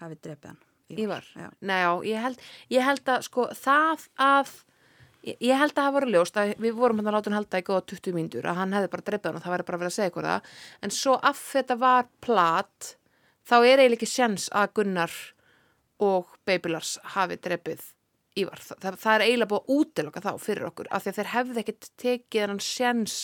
hafi 0.03 0.19
drefið 0.23 0.53
hann 0.53 0.65
Ívar, 0.89 1.25
Já. 1.37 1.51
Nei, 1.61 1.83
já, 1.83 1.91
ég 2.09 2.23
held, 2.25 2.45
ég 2.73 2.85
held 2.87 3.11
að 3.13 3.25
sko 3.27 3.43
það 3.53 4.07
að 4.25 4.53
ég, 5.27 5.53
held 5.53 5.75
að 5.75 5.83
það 5.83 5.97
voru 5.99 6.13
ljóst 6.15 6.39
að 6.41 6.53
við 6.65 6.79
vorum 6.79 7.03
hann 7.03 7.11
að 7.11 7.17
láta 7.19 7.29
hann 7.29 7.37
halda 7.37 7.61
í 7.61 7.67
góða 7.67 7.83
20 7.93 8.17
mínútur 8.17 8.49
að 8.49 8.61
hann 8.63 8.73
hefði 8.77 8.91
bara 8.95 9.05
dreipið 9.11 9.29
hann 9.29 9.41
og 9.41 9.45
það 9.45 9.55
væri 9.55 9.67
bara 9.69 9.81
vera 9.83 9.93
að 9.93 9.97
segja 9.99 10.13
ykkur 10.13 10.29
það 10.31 10.55
en 10.87 10.95
svo 10.97 11.19
af 11.31 11.43
þetta 11.51 11.77
var 11.83 12.09
plat 12.25 12.89
þá 13.45 13.57
er 13.59 13.83
eiginlega 13.83 13.99
ekki 13.99 14.11
sjens 14.15 14.49
að 14.57 14.73
Gunnar 14.79 15.19
og 16.09 16.35
Babylars 16.49 16.97
hafi 17.17 17.37
dreipið 17.37 17.85
Ívar. 18.39 18.61
Það, 18.63 18.97
það, 19.03 19.13
er 19.13 19.25
eiginlega 19.27 19.51
búið 19.51 19.63
að 19.65 19.77
útiloka 19.77 20.23
þá 20.23 20.33
fyrir 20.43 20.67
okkur 20.69 20.89
af 20.95 21.03
því 21.03 21.11
að 21.11 21.17
þeir 21.19 21.31
hefði 21.35 21.63
ekkit 21.65 21.89
tekið 21.99 22.45
hann 22.45 22.61
sjens 22.63 23.17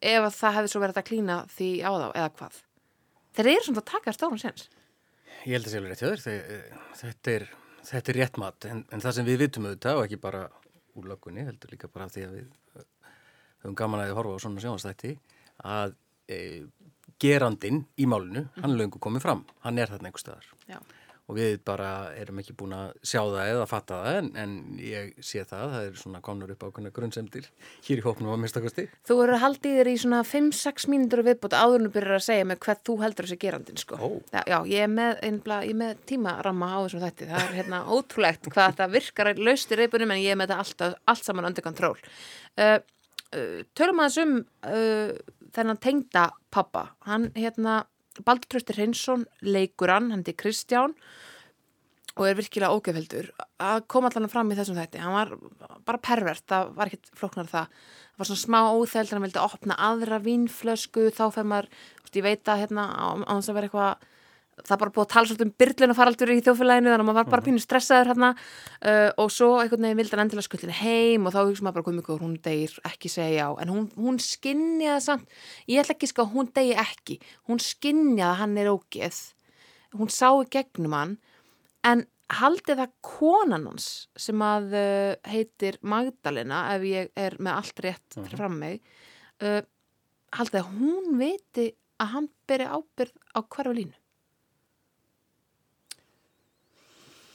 ef 0.00 0.24
að 0.24 0.36
það 0.38 0.54
hefði 0.56 0.70
svo 0.72 0.82
verið 0.82 1.00
að 1.02 1.08
klína 1.10 1.40
því 1.52 1.70
á 1.84 1.90
þá 1.92 2.06
eða 2.08 2.30
hvað. 2.38 2.60
Þeir 3.36 3.48
eru 3.54 3.64
svona 3.66 3.82
að 3.82 3.90
taka 3.92 4.12
stóran 4.16 4.40
sjens. 4.42 4.66
Ég 5.46 5.56
held 5.56 5.66
að 5.66 5.72
sé 5.72 5.80
alveg 5.80 5.92
rétt 5.92 6.02
hjá 6.02 6.08
þér, 6.12 6.22
þe- 6.26 6.96
þetta 7.00 7.32
er, 7.36 7.46
er 8.00 8.18
rétt 8.18 8.36
mat, 8.42 8.66
en, 8.70 8.84
en 8.92 9.02
það 9.02 9.16
sem 9.18 9.26
við 9.26 9.40
vitum 9.46 9.66
auðvitað 9.70 9.98
og 9.98 10.04
ekki 10.06 10.18
bara 10.22 10.42
úr 11.00 11.08
löggunni, 11.10 11.46
heldur 11.48 11.72
líka 11.72 11.88
bara 11.90 12.06
af 12.06 12.12
því 12.14 12.26
að 12.28 12.36
við 12.36 12.46
uh, 12.78 12.84
höfum 13.64 13.76
gaman 13.80 14.04
að 14.04 14.12
horfa 14.18 14.36
á 14.36 14.42
svona 14.44 14.62
sjónastætti, 14.62 15.14
að 15.64 15.94
e, 16.28 16.38
gerandin 17.22 17.82
í 18.02 18.06
málinu, 18.10 18.44
hann 18.60 18.76
löngu 18.78 19.00
komið 19.02 19.24
fram, 19.24 19.42
hann 19.64 19.78
er 19.80 19.90
þarna 19.90 20.10
einhver 20.10 20.22
staðar. 20.22 20.48
Já. 20.68 20.78
Og 21.30 21.36
við 21.38 21.60
bara 21.64 22.10
erum 22.18 22.40
ekki 22.42 22.54
búin 22.58 22.74
að 22.74 22.96
sjá 23.06 23.20
það 23.20 23.50
eða 23.52 23.66
fatta 23.70 23.98
það, 24.02 24.16
en, 24.18 24.30
en 24.42 24.54
ég 24.82 25.12
sé 25.22 25.44
það, 25.46 25.74
það 25.74 25.86
er 25.86 25.98
svona 26.00 26.20
komnur 26.24 26.50
upp 26.52 26.64
ákveðna 26.66 26.90
grunnsemdir 26.96 27.46
hér 27.86 28.02
í 28.02 28.04
hóknum 28.04 28.34
á 28.34 28.42
minnstakosti. 28.42 28.88
Þú 29.06 29.18
eru 29.24 29.38
haldið 29.40 29.78
þér 29.78 29.90
í 29.92 29.94
svona 30.02 30.22
5-6 30.26 30.88
mínútur 30.90 31.22
viðbútt 31.28 31.54
áður 31.54 31.78
en 31.78 31.86
þú 31.86 31.92
byrjar 31.94 32.18
að 32.18 32.26
segja 32.26 32.48
mig 32.50 32.60
hvað 32.66 32.82
þú 32.88 32.96
heldur 33.04 33.28
þessi 33.28 33.40
gerandin 33.44 33.80
sko. 33.80 33.98
Ó. 34.02 34.08
Já, 34.34 34.40
já, 34.50 34.58
ég 34.72 34.86
er 34.88 34.90
með, 34.92 35.22
er 35.22 35.76
með 35.84 36.02
tímaramma 36.10 36.72
á 36.74 36.78
þessum 36.82 37.04
þætti. 37.06 37.28
Það 37.30 37.44
er 37.44 37.54
hérna 37.60 37.84
ótrúlegt 37.86 38.50
hvað 38.50 38.72
þetta 38.72 38.90
virkar 38.96 39.32
laust 39.38 39.72
í 39.72 39.78
reypunum 39.78 40.16
en 40.16 40.24
ég 40.24 40.34
er 40.34 40.42
með 40.42 40.56
þetta 40.56 40.88
allt, 40.90 41.06
allt 41.14 41.30
saman 41.30 41.48
undir 41.52 41.64
kontról. 41.64 41.94
Uh, 42.58 42.80
uh, 43.30 43.62
tölum 43.78 44.02
aðeins 44.02 44.20
um 44.26 44.36
uh, 44.66 45.14
þennan 45.52 45.80
tengda 45.82 46.28
pappa. 46.52 46.86
Hann 47.06 47.30
hérna, 47.36 47.82
Baldur 48.26 48.54
Tröstir 48.54 48.78
Hreinsson, 48.78 49.26
leikur 49.44 49.92
hann, 49.92 50.10
hann 50.14 50.24
er 50.26 50.36
Kristján 50.38 50.96
og 52.12 52.26
er 52.28 52.36
virkilega 52.36 52.76
ógefheldur 52.76 53.30
að 53.62 53.86
koma 53.88 54.10
allan 54.10 54.28
fram 54.28 54.50
í 54.52 54.56
þessum 54.58 54.76
þætti 54.76 55.00
hann 55.00 55.16
var 55.16 55.30
bara 55.86 56.00
pervert, 56.02 56.44
það 56.44 56.72
var 56.76 56.90
ekkit 56.90 57.12
flóknar 57.16 57.48
það. 57.48 57.70
Það 58.12 58.22
var 58.22 58.28
svona 58.28 58.42
smá 58.42 58.58
óþæld 58.76 59.12
hann 59.14 59.24
vildi 59.24 59.40
opna 59.40 59.78
aðra 59.88 60.18
vínflösku 60.22 61.08
þá 61.16 61.24
fer 61.32 61.48
maður, 61.48 61.70
ég 62.12 62.26
veit 62.26 62.50
að 62.52 62.64
hérna 62.66 62.84
á 62.92 63.32
þess 63.38 63.48
að 63.48 63.56
vera 63.56 63.70
eitthvað 63.70 64.08
það 64.60 64.80
bara 64.82 64.92
búið 64.92 65.04
að 65.06 65.12
tala 65.12 65.28
svolítið 65.28 65.46
um 65.46 65.52
byrlun 65.62 65.92
og 65.92 65.98
faraldur 65.98 66.32
í 66.32 66.38
þjófélaginu 66.44 66.90
þannig 66.90 67.02
að 67.02 67.08
maður 67.08 67.18
var 67.18 67.30
bara 67.32 67.44
pínu 67.46 67.62
stressaður 67.62 68.10
hérna 68.12 68.30
uh, 68.36 69.10
og 69.22 69.32
svo 69.32 69.48
einhvern 69.62 69.86
veginn 69.86 70.00
vildi 70.02 70.14
hann 70.14 70.24
endilega 70.26 70.46
skullinu 70.46 70.76
heim 70.76 71.26
og 71.26 71.34
þá 71.34 71.40
hugsa 71.40 71.66
maður 71.66 71.78
bara 71.78 71.86
hvað 71.88 71.98
mjög 71.98 72.22
hún 72.22 72.36
deyr 72.44 72.76
ekki 72.90 73.12
segja 73.12 73.32
já, 73.32 73.46
en 73.64 73.72
hún, 73.72 73.86
hún 73.96 74.20
skinjaði 74.22 75.04
samt, 75.06 75.36
ég 75.72 75.82
ætla 75.82 75.96
ekki 75.96 76.10
sko 76.10 76.26
að 76.26 76.34
hún 76.36 76.50
deyji 76.54 76.78
ekki, 76.84 77.18
hún 77.48 77.62
skinjaði 77.64 78.28
að 78.28 78.40
hann 78.42 78.56
er 78.60 78.72
ógeð. 78.72 79.20
Hún 79.96 80.12
sá 80.12 80.28
í 80.30 80.48
gegnum 80.52 80.94
hann. 80.96 81.16
En 81.84 82.06
haldið 82.32 82.80
það 82.80 82.92
konan 83.04 83.66
hans 83.68 83.88
sem 84.20 84.44
að 84.44 84.76
uh, 84.78 85.14
heitir 85.28 85.78
Magdalena 85.84 86.64
ef 86.76 86.86
ég 86.88 87.12
er 87.18 87.36
með 87.40 87.58
allt 87.58 87.82
rétt 87.84 88.18
fyrir 88.18 88.40
fram 88.40 88.58
mig 88.60 88.80
uh, 89.44 89.60
haldið 90.36 90.62
að 90.62 90.70
hún 90.78 91.18
viti 91.20 91.66
að 92.02 92.14
hann 92.16 92.30
beri 92.48 92.68
ábyrð 92.68 93.12
á 93.36 93.40
hverju 93.42 93.74
línu 93.76 94.01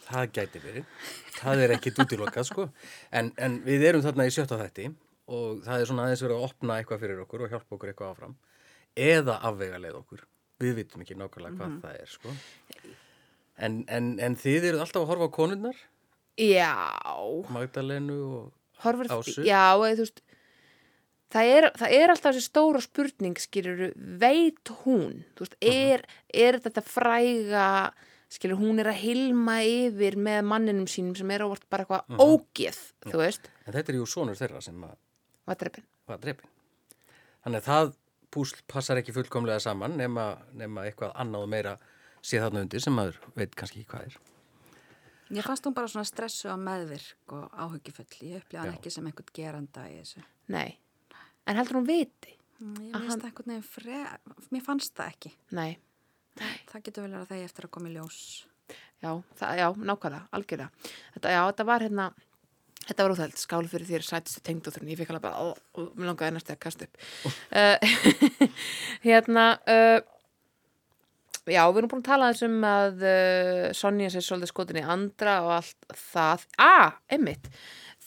Það 0.07 0.29
gæti 0.37 0.61
verið. 0.63 0.85
Það 1.37 1.63
er 1.65 1.73
ekki 1.75 1.93
dútilokað 1.97 2.47
sko. 2.47 2.67
En, 3.11 3.33
en 3.37 3.59
við 3.65 3.83
erum 3.89 4.05
þarna 4.05 4.27
í 4.29 4.33
sjötta 4.33 4.59
þætti 4.61 4.87
og 5.35 5.59
það 5.65 5.81
er 5.83 5.89
svona 5.89 6.05
aðeins 6.07 6.23
verið 6.23 6.37
að 6.39 6.47
opna 6.47 6.77
eitthvað 6.79 7.03
fyrir 7.03 7.23
okkur 7.25 7.43
og 7.43 7.51
hjálpa 7.51 7.75
okkur 7.77 7.91
eitthvað 7.91 8.13
áfram. 8.13 8.37
Eða 8.97 9.35
afvega 9.49 9.81
leið 9.83 9.99
okkur. 9.99 10.23
Við 10.63 10.79
vitum 10.79 11.03
ekki 11.03 11.17
nákvæmlega 11.19 11.57
hvað 11.59 11.75
það 11.83 11.99
er 11.99 12.13
sko. 12.15 12.37
En, 13.57 13.81
en, 13.91 14.13
en 14.23 14.37
þið 14.39 14.71
eruð 14.71 14.85
alltaf 14.85 15.03
að 15.03 15.11
horfa 15.11 15.27
á 15.27 15.37
konurnar, 15.37 15.83
Já, 16.37 16.69
Magdalenu 17.49 18.17
og... 18.37 18.49
horfur, 18.83 19.07
Ásu? 19.09 19.41
já, 19.41 19.73
eða, 19.73 19.95
þú 19.97 20.03
veist 20.05 20.19
það 21.33 21.49
er, 21.55 21.67
það 21.81 21.95
er 21.97 22.11
alltaf 22.13 22.35
þessi 22.35 22.45
stóra 22.45 22.81
spurning 22.83 23.39
skilur, 23.41 23.81
veit 24.21 24.71
hún 24.83 25.23
þú 25.33 25.47
veist, 25.47 25.57
er, 25.65 26.03
er 26.29 26.59
þetta 26.61 26.83
fræga 26.85 27.65
skilur, 28.29 28.57
hún 28.59 28.79
er 28.83 28.89
að 28.91 28.99
hilma 29.03 29.59
yfir 29.63 30.17
með 30.19 30.41
manninum 30.49 30.87
sínum 30.91 31.15
sem 31.17 31.31
er 31.31 31.45
ávart 31.45 31.63
bara 31.71 31.85
eitthvað 31.85 32.19
ógeð, 32.23 32.79
þú 33.07 33.21
veist 33.21 33.49
En 33.65 33.73
þetta 33.75 33.93
er 33.93 33.99
jú 34.01 34.05
sonur 34.09 34.35
þeirra 34.39 34.61
sem 34.63 34.83
að 34.83 34.95
var 35.47 35.55
drefin 35.61 35.85
var 36.07 36.19
drefin. 36.23 36.49
Þannig 37.43 37.61
að 37.61 37.67
það 37.67 37.93
púsl 38.31 38.61
passar 38.67 38.99
ekki 38.99 39.13
fullkomlega 39.15 39.59
saman 39.63 39.95
nema, 39.99 40.25
nema 40.55 40.83
eitthvað 40.87 41.13
annað 41.19 41.45
og 41.45 41.51
meira 41.51 41.77
sé 42.21 42.39
þarna 42.43 42.65
undir 42.65 42.83
sem 42.83 42.95
maður 42.95 43.19
veit 43.39 43.55
kannski 43.55 43.81
ekki 43.83 43.91
hvað 43.93 44.09
er. 44.09 44.17
Ég 45.35 45.43
fannst 45.43 45.65
hún 45.67 45.75
bara 45.75 45.87
svona 45.91 46.07
stressu 46.07 46.47
á 46.51 46.55
meðvirk 46.59 47.33
og 47.35 47.47
áhyggjufull. 47.51 48.07
Ég 48.23 48.41
upplýði 48.43 48.59
hann 48.61 48.73
ekki 48.77 48.91
sem 48.91 49.07
einhvern 49.09 49.33
geranda 49.35 49.83
í 49.91 49.97
þessu. 49.99 50.23
Nei, 50.55 50.77
en 51.47 51.59
heldur 51.59 51.79
hún 51.81 51.87
viti? 51.87 52.35
Mm, 52.59 52.77
Ég 52.87 52.95
hann- 52.95 53.19
það 53.19 53.25
einhvern 53.29 53.51
veginn 53.51 53.67
fre... 53.67 53.97
Mér 54.55 54.63
fannst 54.63 54.95
það 54.95 55.11
ekki. 55.11 55.33
Nei, 55.51 55.77
Það 56.71 56.85
getur 56.85 57.07
vel 57.07 57.17
að 57.17 57.27
það 57.31 57.41
ég 57.41 57.51
eftir 57.51 57.67
að 57.67 57.73
koma 57.77 57.91
í 57.91 57.97
ljós. 57.97 58.21
já, 59.03 59.11
það, 59.39 59.59
já, 59.61 59.67
nákvæmlega, 59.77 60.23
algjörlega. 60.37 60.89
Þetta, 61.15 61.35
já, 61.35 61.41
þetta 61.51 61.67
var 61.69 61.85
hérna 61.85 62.07
þetta 62.87 63.03
var 63.03 63.15
úþæld, 63.15 63.39
skál 63.39 63.65
fyrir 63.69 63.87
þér 63.87 64.05
sætistu 64.07 64.43
tengdóþurinn, 64.47 64.91
ég 64.93 64.99
fikk 64.99 65.11
alveg 65.11 65.25
bara, 65.25 65.41
ó, 65.43 65.47
mér 65.97 66.11
langaði 66.11 66.35
næstu 66.35 66.53
að 66.53 66.61
kasta 66.63 66.87
upp. 66.87 67.01
Uh, 67.51 68.37
hérna 69.07 69.47
uh, 69.67 69.99
já, 71.47 71.61
við 71.65 71.81
erum 71.81 71.91
búin 71.91 72.03
að 72.03 72.07
tala 72.07 72.31
þessum 72.31 72.63
að 72.67 73.03
uh, 73.07 73.65
Sonja 73.77 74.11
sér 74.13 74.25
svolítið 74.25 74.53
skotin 74.53 74.81
í 74.81 74.85
andra 74.95 75.39
og 75.45 75.53
allt 75.57 75.91
það, 76.07 76.47
að, 76.67 77.01
einmitt 77.17 77.51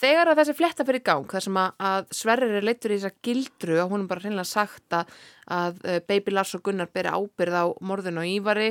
þegar 0.01 0.31
að 0.33 0.41
þessi 0.41 0.57
fletta 0.59 0.87
fyrir 0.89 1.05
gang 1.07 1.27
þar 1.31 1.45
sem 1.47 1.59
að, 1.61 1.75
að 1.91 2.09
Sverrir 2.21 2.57
er 2.61 2.67
leittur 2.67 2.95
í 2.95 2.99
þessa 2.99 3.13
gildru 3.27 3.79
og 3.85 3.93
hún 3.93 4.05
er 4.07 4.11
bara 4.11 4.25
hreinlega 4.25 4.49
sagt 4.49 4.97
að, 4.97 5.15
að 5.53 5.81
uh, 5.85 6.01
Baby 6.09 6.35
Lars 6.35 6.55
og 6.57 6.65
Gunnar 6.67 6.91
beri 6.95 7.13
ábyrð 7.13 7.59
á 7.61 7.65
morðun 7.85 8.21
og 8.23 8.29
Ívari 8.31 8.71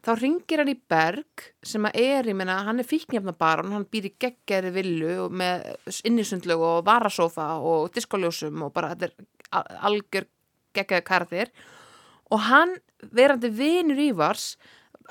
þá 0.00 0.10
ringir 0.16 0.62
hann 0.62 0.72
í 0.72 0.78
Berg 0.88 1.46
sem 1.66 1.84
að 1.84 1.98
er, 2.00 2.30
ég 2.30 2.36
meina, 2.38 2.60
hann 2.64 2.80
er 2.80 2.88
fíknjafnabaran 2.88 3.74
hann 3.74 3.88
býr 3.92 4.06
í 4.08 4.14
geggjæri 4.24 4.70
villu 4.72 5.26
með 5.28 5.66
innisundlögu 6.08 6.68
og 6.78 6.86
varasófa 6.86 7.50
og 7.60 7.90
diskoljósum 7.96 8.62
og 8.64 8.72
bara 8.76 8.94
þetta 8.94 9.10
er 9.10 9.28
al- 9.58 9.80
algjör 9.90 10.28
geggjaði 10.78 11.04
karðir 11.10 11.52
og 12.30 12.44
hann, 12.46 12.76
verandi 13.12 13.50
vinur 13.52 13.98
Ívars 14.00 14.54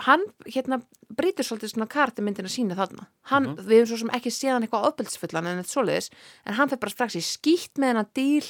hann 0.05 0.23
hérna 0.45 0.79
brýtur 1.19 1.47
svolítið 1.47 1.73
svona 1.73 1.89
karti 1.91 2.23
myndin 2.23 2.47
að 2.47 2.55
sína 2.55 2.77
þarna. 2.77 3.07
Hann, 3.31 3.51
við 3.57 3.81
hefum 3.81 3.89
svo 3.91 4.01
sem 4.03 4.13
ekki 4.15 4.33
séð 4.33 4.55
hann 4.55 4.65
eitthvað 4.67 4.87
ofbeldsfullan 4.91 5.49
en 5.49 5.61
þetta 5.61 5.73
svoleiðis, 5.73 6.09
en 6.45 6.57
hann 6.59 6.71
fyrir 6.71 6.83
bara 6.85 6.95
strax 6.95 7.17
í 7.19 7.23
skýtt 7.25 7.81
með 7.81 7.93
hennar 7.93 8.09
díl. 8.17 8.47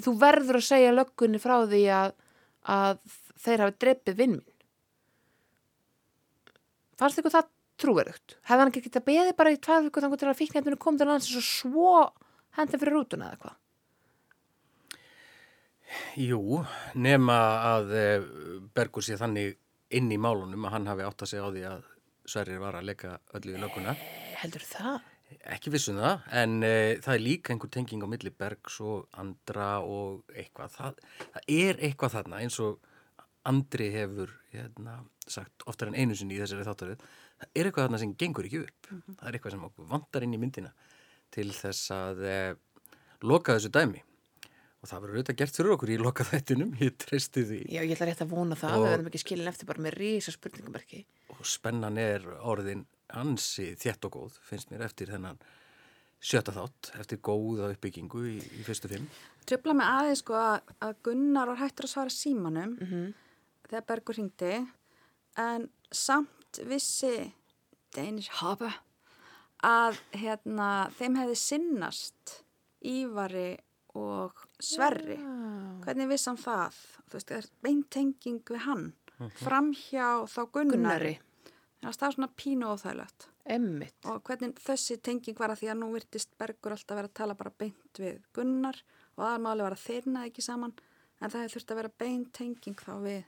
Þú 0.00 0.14
verður 0.20 0.60
að 0.60 0.68
segja 0.68 0.94
löggunni 0.94 1.40
frá 1.42 1.56
því 1.64 1.82
að, 1.96 2.12
að 2.70 3.00
þeir 3.40 3.64
hafi 3.64 3.78
dreipið 3.82 4.18
vinn 4.20 4.40
fannst 7.00 7.20
ykkur 7.20 7.34
það 7.34 7.48
trúverugt 7.80 8.36
hefði 8.48 8.60
hann 8.60 8.72
ekki 8.72 8.84
getað 8.86 9.06
beðið 9.08 9.34
bara 9.38 9.54
í 9.54 9.62
tvær 9.64 9.86
viku 9.86 10.02
þannig 10.04 10.26
að 10.28 10.40
fíknefninu 10.40 10.80
kom 10.80 11.00
til 11.00 11.08
lands 11.08 11.30
og 11.38 11.46
svo 11.46 11.94
hendi 12.58 12.80
fyrir 12.80 12.96
rútuna 12.98 13.30
eða 13.30 13.38
eitthvað 13.38 13.58
Jú, 16.22 16.60
nema 16.94 17.36
að 17.66 17.88
eh, 17.98 18.26
Bergur 18.76 19.02
sé 19.02 19.16
þannig 19.18 19.56
inn 19.96 20.10
í 20.12 20.18
málunum 20.20 20.66
að 20.68 20.76
hann 20.76 20.90
hafi 20.90 21.06
átt 21.06 21.24
að 21.24 21.32
segja 21.32 21.46
á 21.46 21.54
því 21.54 21.64
að 21.70 21.88
Sverrir 22.30 22.60
var 22.62 22.76
að 22.78 22.90
leika 22.90 23.16
öllu 23.34 23.56
í 23.56 23.60
löguna. 23.60 23.96
heldur 24.40 24.62
það? 24.62 25.08
Ekki 25.54 25.70
vissum 25.70 25.98
það, 25.98 26.24
en 26.40 26.54
e, 26.66 26.74
það 27.02 27.14
er 27.14 27.22
líka 27.22 27.52
einhver 27.54 27.70
tenging 27.70 28.02
á 28.02 28.08
milli 28.10 28.32
Bergs 28.34 28.80
og 28.82 29.06
Andra 29.18 29.68
og 29.86 30.32
eitthvað. 30.34 30.74
Það, 30.74 31.02
það 31.34 31.52
er 31.54 31.82
eitthvað 31.86 32.14
þarna 32.16 32.40
eins 32.42 32.58
og 32.62 32.80
Andri 33.50 33.88
hefur 33.94 34.32
hérna, 34.52 34.98
sagt 35.30 35.64
oftar 35.70 35.90
en 35.90 35.96
einu 35.96 36.18
sinni 36.18 36.36
í 36.36 36.42
þessari 36.42 36.66
þáttarið. 36.66 37.04
Það 37.40 37.54
er 37.54 37.70
eitthvað 37.70 37.86
þarna 37.86 38.02
sem 38.02 38.16
gengur 38.20 38.48
ekki 38.50 38.62
upp. 38.66 38.90
Það 38.90 39.26
er 39.30 39.38
eitthvað 39.38 39.54
sem 39.54 39.68
okkur 39.70 39.90
vantar 39.94 40.26
inn 40.26 40.36
í 40.36 40.42
myndina 40.42 40.74
til 41.30 41.48
þess 41.54 41.94
að 41.94 42.24
e, 42.26 42.38
loka 43.22 43.56
þessu 43.56 43.70
dæmi. 43.74 44.02
Og 44.80 44.88
það 44.88 45.00
verður 45.04 45.16
auðvitað 45.20 45.36
gert 45.42 45.56
fyrir 45.58 45.72
okkur 45.74 45.90
í 45.92 45.96
loka 46.00 46.24
þættinum, 46.24 46.70
ég 46.80 46.94
treysti 46.96 47.42
því. 47.44 47.58
Já, 47.68 47.82
ég 47.84 47.90
ætla 47.96 48.06
rétt 48.08 48.22
að 48.24 48.30
vona 48.32 48.56
það, 48.56 48.76
Og- 48.78 48.84
við 48.86 48.92
verðum 48.94 49.08
ekki 49.10 49.20
skilin 49.24 49.48
eftir 49.50 49.66
bara 49.68 49.82
með 49.84 49.96
rísa 50.00 50.32
spurningamerki 50.32 51.04
og 51.36 51.42
spennan 51.46 51.98
er 52.00 52.24
orðin 52.40 52.86
ansi 53.12 53.74
þétt 53.76 54.04
og 54.08 54.12
góð, 54.16 54.38
finnst 54.48 54.70
mér, 54.72 54.84
eftir 54.86 55.06
þennan 55.12 55.38
sjötta 56.20 56.52
þátt, 56.56 56.90
eftir 57.00 57.18
góða 57.24 57.70
uppbyggingu 57.74 58.24
í, 58.28 58.36
í 58.40 58.64
fyrstu 58.64 58.88
fimm. 58.92 59.06
Tröfla 59.48 59.74
mig 59.76 59.86
aðeins 59.88 60.20
sko 60.24 60.34
að, 60.36 60.60
að 60.84 60.94
Gunnar 61.02 61.46
var 61.52 61.60
hættur 61.60 61.84
að 61.88 61.92
svara 61.94 62.12
símanum 62.16 62.74
Mhm. 62.80 63.14
þegar 63.68 63.86
Bergur 63.88 64.14
hringdi 64.16 64.66
en 65.36 65.68
samt 65.92 66.60
vissi 66.64 67.32
Danish 67.94 68.30
Hopper 68.40 68.74
að 69.62 69.98
hérna, 70.12 70.90
þeim 70.98 71.16
hefði 71.20 71.36
sinnast 71.36 72.38
Ívari 72.84 73.58
og 73.98 74.44
Sverri. 74.62 75.16
Hvernig 75.84 76.08
vissi 76.10 76.28
hann 76.30 76.38
það? 76.40 76.78
Þú 77.10 77.16
veist, 77.18 77.30
það 77.30 77.38
er 77.40 77.48
beintenging 77.66 78.40
við 78.50 78.62
hann 78.66 78.86
framhjá 79.40 80.06
þá 80.30 80.40
Gunnari. 80.54 80.76
Gunnari, 80.76 81.14
Þannig 81.80 81.94
að 81.94 81.98
það 82.00 82.06
er 82.10 82.14
svona 82.16 82.30
pínu 82.36 82.68
óþægilegt. 82.74 83.26
emmitt. 83.50 83.96
Og 84.06 84.22
hvernig 84.22 84.58
þessi 84.62 84.98
tenging 85.02 85.38
var 85.40 85.50
að 85.50 85.62
því 85.62 85.68
að 85.72 85.78
nú 85.80 85.88
virtist 85.94 86.30
Bergur 86.38 86.72
alltaf 86.76 86.96
vera 86.98 87.08
að 87.08 87.14
tala 87.18 87.34
bara 87.34 87.50
beint 87.58 87.98
við 87.98 88.20
Gunnar 88.36 88.76
og 89.16 89.24
aðalmáli 89.26 89.64
var 89.64 89.74
að 89.74 89.84
þeirna 89.88 90.26
ekki 90.28 90.44
saman 90.44 90.74
en 91.20 91.30
það 91.30 91.40
hefði 91.40 91.54
þurft 91.56 91.70
að 91.72 91.80
vera 91.80 91.92
beint 91.98 92.32
tenging 92.36 92.76
þá 92.78 92.92
við 93.00 93.24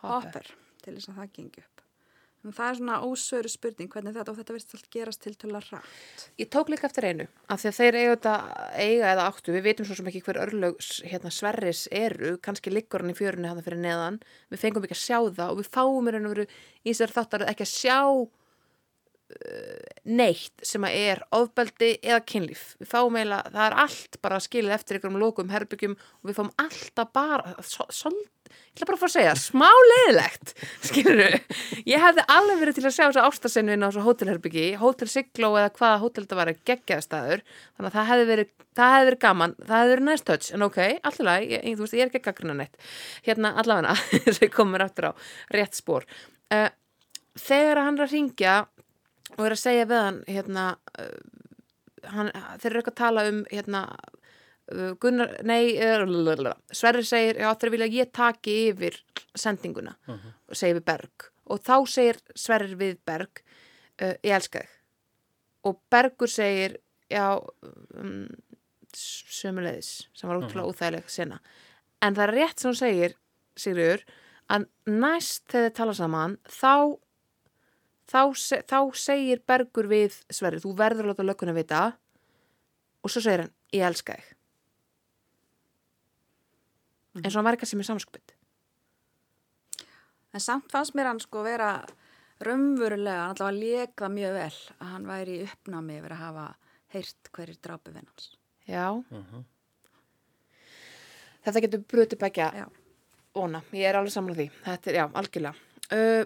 Hopper. 0.00 0.06
Hopper 0.06 0.52
til 0.84 0.94
þess 0.96 1.08
að 1.10 1.18
það 1.20 1.32
gengi 1.36 1.64
upp. 1.66 1.75
Það 2.54 2.68
er 2.68 2.78
svona 2.78 2.96
ósöru 3.02 3.50
spurning 3.50 3.90
hvernig 3.90 4.14
þetta 4.14 4.32
og 4.32 4.38
þetta 4.38 4.54
virðist 4.54 4.74
allt 4.76 4.88
gerast 4.94 5.22
til 5.24 5.34
til 5.34 5.50
að 5.50 5.70
rætt. 5.72 6.24
Ég 6.38 6.50
tók 6.52 6.70
líka 6.70 6.86
eftir 6.86 7.08
einu, 7.08 7.26
af 7.50 7.62
því 7.62 7.70
að 7.70 7.78
þeir 7.78 7.98
eiga 7.98 8.14
þetta 8.14 8.34
eiga 8.76 9.10
eða 9.14 9.26
áttu, 9.30 9.54
við 9.56 9.66
veitum 9.66 9.88
svo 9.88 9.98
sem 9.98 10.10
ekki 10.12 10.22
hver 10.26 10.40
örlög 10.44 10.78
hérna, 11.10 11.32
Sverris 11.34 11.86
eru, 11.90 12.36
kannski 12.42 12.72
liggur 12.72 13.02
hann 13.02 13.14
í 13.14 13.18
fjörunni 13.18 13.50
hann 13.50 13.64
fyrir 13.66 13.82
neðan, 13.82 14.20
við 14.52 14.62
fengum 14.62 14.86
ekki 14.86 14.98
að 14.98 15.02
sjá 15.02 15.18
það 15.26 15.52
og 15.52 15.60
við 15.62 15.72
fáum 15.74 16.10
og 16.12 16.30
veru 16.30 16.46
í 16.46 16.92
þessar 16.92 17.16
þáttar 17.16 17.46
ekki 17.50 17.66
að 17.66 17.72
sjá 17.72 17.98
uh, 18.06 18.30
neitt 20.06 20.66
sem 20.66 20.86
að 20.86 21.00
er 21.02 21.24
ofbeldi 21.34 21.92
eða 21.98 22.22
kynlíf. 22.30 22.68
Við 22.78 22.92
fáum 22.92 23.18
eiginlega, 23.18 23.52
það 23.56 23.66
er 23.66 23.78
allt 23.86 24.22
bara 24.22 24.40
skilið 24.44 24.78
eftir 24.78 25.00
einhverjum 25.00 25.22
lokum 25.24 25.52
herbyggjum 25.54 25.98
og 25.98 26.30
við 26.30 26.38
fáum 26.38 26.54
alltaf 26.62 27.12
bara, 27.16 27.56
svolítið, 27.64 28.30
ég 28.76 28.82
ætla 28.82 28.88
bara 28.90 28.98
að 28.98 29.02
fá 29.02 29.06
að 29.06 29.14
segja, 29.14 29.34
smá 29.40 29.68
leiðilegt, 29.90 30.52
skilur 30.84 31.20
Ég 31.88 32.02
hefði 32.02 32.24
alveg 32.34 32.58
verið 32.60 32.78
til 32.78 32.84
að 32.84 32.94
sjá 32.96 33.04
þess 33.06 33.20
að 33.20 33.28
ástarsinnvinn 33.30 33.84
á 33.84 33.88
þessu 33.88 34.04
hótelherbyggi, 34.04 34.66
hótel 34.80 35.08
Sigló 35.08 35.52
eða 35.56 35.72
hvaða 35.78 36.00
hótel 36.02 36.26
þetta 36.26 36.38
var 36.40 36.50
að 36.52 36.62
gegja 36.68 36.98
staður, 37.04 37.44
þannig 37.76 37.88
að 37.90 37.96
það 37.96 38.08
hefði 38.10 38.26
verið, 38.30 38.50
það 38.76 38.94
hefði 38.94 39.08
verið 39.10 39.22
gaman, 39.26 39.54
það 39.62 39.80
hefði 39.80 39.94
verið 39.94 40.08
nice 40.10 40.26
touch, 40.28 40.50
en 40.52 40.66
ok, 40.66 40.80
alltaf 41.08 41.30
þú 41.46 41.84
veist, 41.84 41.96
ég 41.96 42.04
er 42.04 42.10
ekki 42.10 42.20
að 42.20 42.26
gaggruna 42.28 42.58
neitt. 42.60 42.76
Hérna 43.26 43.52
allavega, 43.62 43.94
þess 44.26 44.40
að 44.40 44.48
ég 44.48 44.54
komur 44.56 44.84
aftur 44.84 45.08
á 45.08 45.12
rétt 45.56 45.78
spór. 45.78 46.08
Uh, 46.52 46.68
þegar 47.40 47.82
hann 47.84 47.96
er 47.96 48.06
að 48.06 48.14
ringja 48.16 48.58
og 49.36 49.46
er 49.48 49.56
að 49.56 49.62
segja 49.62 49.88
við 49.88 50.04
hann, 50.04 50.20
hérna, 50.30 50.66
uh, 51.00 51.16
hann, 52.12 52.30
þeir 52.60 52.70
eru 52.70 52.82
eitthvað 52.82 52.94
að 52.94 53.00
tala 53.02 53.26
um, 53.30 53.42
hérna, 53.50 53.82
Gunnar, 54.66 55.36
nei, 55.46 55.76
uh, 55.78 56.54
Sverri 56.74 57.04
segir, 57.06 57.38
já 57.38 57.52
þeir 57.54 57.70
vilja 57.70 57.86
að 57.86 57.98
ég 58.00 58.08
taki 58.14 58.54
yfir 58.72 58.96
sendinguna, 59.38 59.94
segir 60.50 60.80
við 60.80 60.86
Berg. 60.88 61.28
Og 61.46 61.60
þá 61.62 61.76
segir 61.86 62.18
Sverrir 62.34 62.74
við 62.80 62.96
Berg, 63.06 63.44
uh, 64.02 64.16
ég 64.26 64.34
elska 64.34 64.64
þig. 64.64 64.72
Og 65.70 65.78
Bergur 65.90 66.30
segir, 66.30 66.76
já, 67.10 67.38
um, 67.94 68.26
sömulegis, 68.96 70.08
sem 70.16 70.30
var 70.30 70.40
útrúlega 70.40 70.66
óþægileg 70.66 71.10
sena, 71.14 71.40
en 72.02 72.18
það 72.18 72.26
er 72.26 72.36
rétt 72.40 72.62
sem 72.62 72.72
hún 72.72 72.80
segir, 72.80 73.18
Sigriður, 73.56 74.02
að 74.50 74.66
næst 74.90 75.46
þegar 75.48 75.70
þið 75.70 75.76
tala 75.78 75.94
saman, 75.96 76.38
þá 76.50 76.74
þá, 78.10 78.22
se, 78.34 78.62
þá 78.66 78.80
segir 78.98 79.42
Bergur 79.46 79.88
við 79.90 80.18
Sverri, 80.26 80.62
þú 80.62 80.74
verður 80.78 81.06
að 81.06 81.14
láta 81.14 81.26
lögguna 81.26 81.54
vita. 81.56 81.82
Og 83.02 83.12
svo 83.14 83.22
segir 83.22 83.46
hann, 83.46 83.54
ég 83.74 83.86
elska 83.86 84.18
þig 84.18 84.35
eins 87.22 87.32
og 87.32 87.38
hann 87.40 87.48
var 87.48 87.56
eitthvað 87.56 87.72
sem 87.72 87.82
er 87.84 87.88
samskupið 87.90 88.34
En 90.36 90.42
samt 90.44 90.68
fannst 90.68 90.92
mér 90.92 91.08
hann 91.08 91.20
sko 91.22 91.40
vera 91.46 91.70
raunverulega, 92.44 93.22
hann 93.22 93.30
alltaf 93.32 93.46
að 93.48 93.60
leka 93.62 94.08
mjög 94.12 94.34
vel 94.36 94.56
að 94.76 94.90
hann 94.92 95.06
væri 95.08 95.36
í 95.38 95.44
uppnámi 95.46 95.94
yfir 95.96 96.12
að 96.12 96.24
hafa 96.26 96.46
heyrt 96.92 97.30
hverjir 97.32 97.60
drápu 97.64 97.94
vinn 97.94 98.04
hans. 98.10 98.26
já. 98.68 98.84
Þetta 101.46 101.62
getur 101.62 101.84
brutið 101.88 102.20
begja 102.20 102.48
Já. 102.52 102.66
óna, 103.38 103.62
ég 103.72 103.86
er 103.88 103.96
alveg 103.96 104.12
samlega 104.12 104.40
því. 104.42 104.46
Þetta 104.66 104.90
er, 104.90 104.96
já, 104.98 105.04
algjörlega. 105.20 105.54
Uh, 105.94 106.24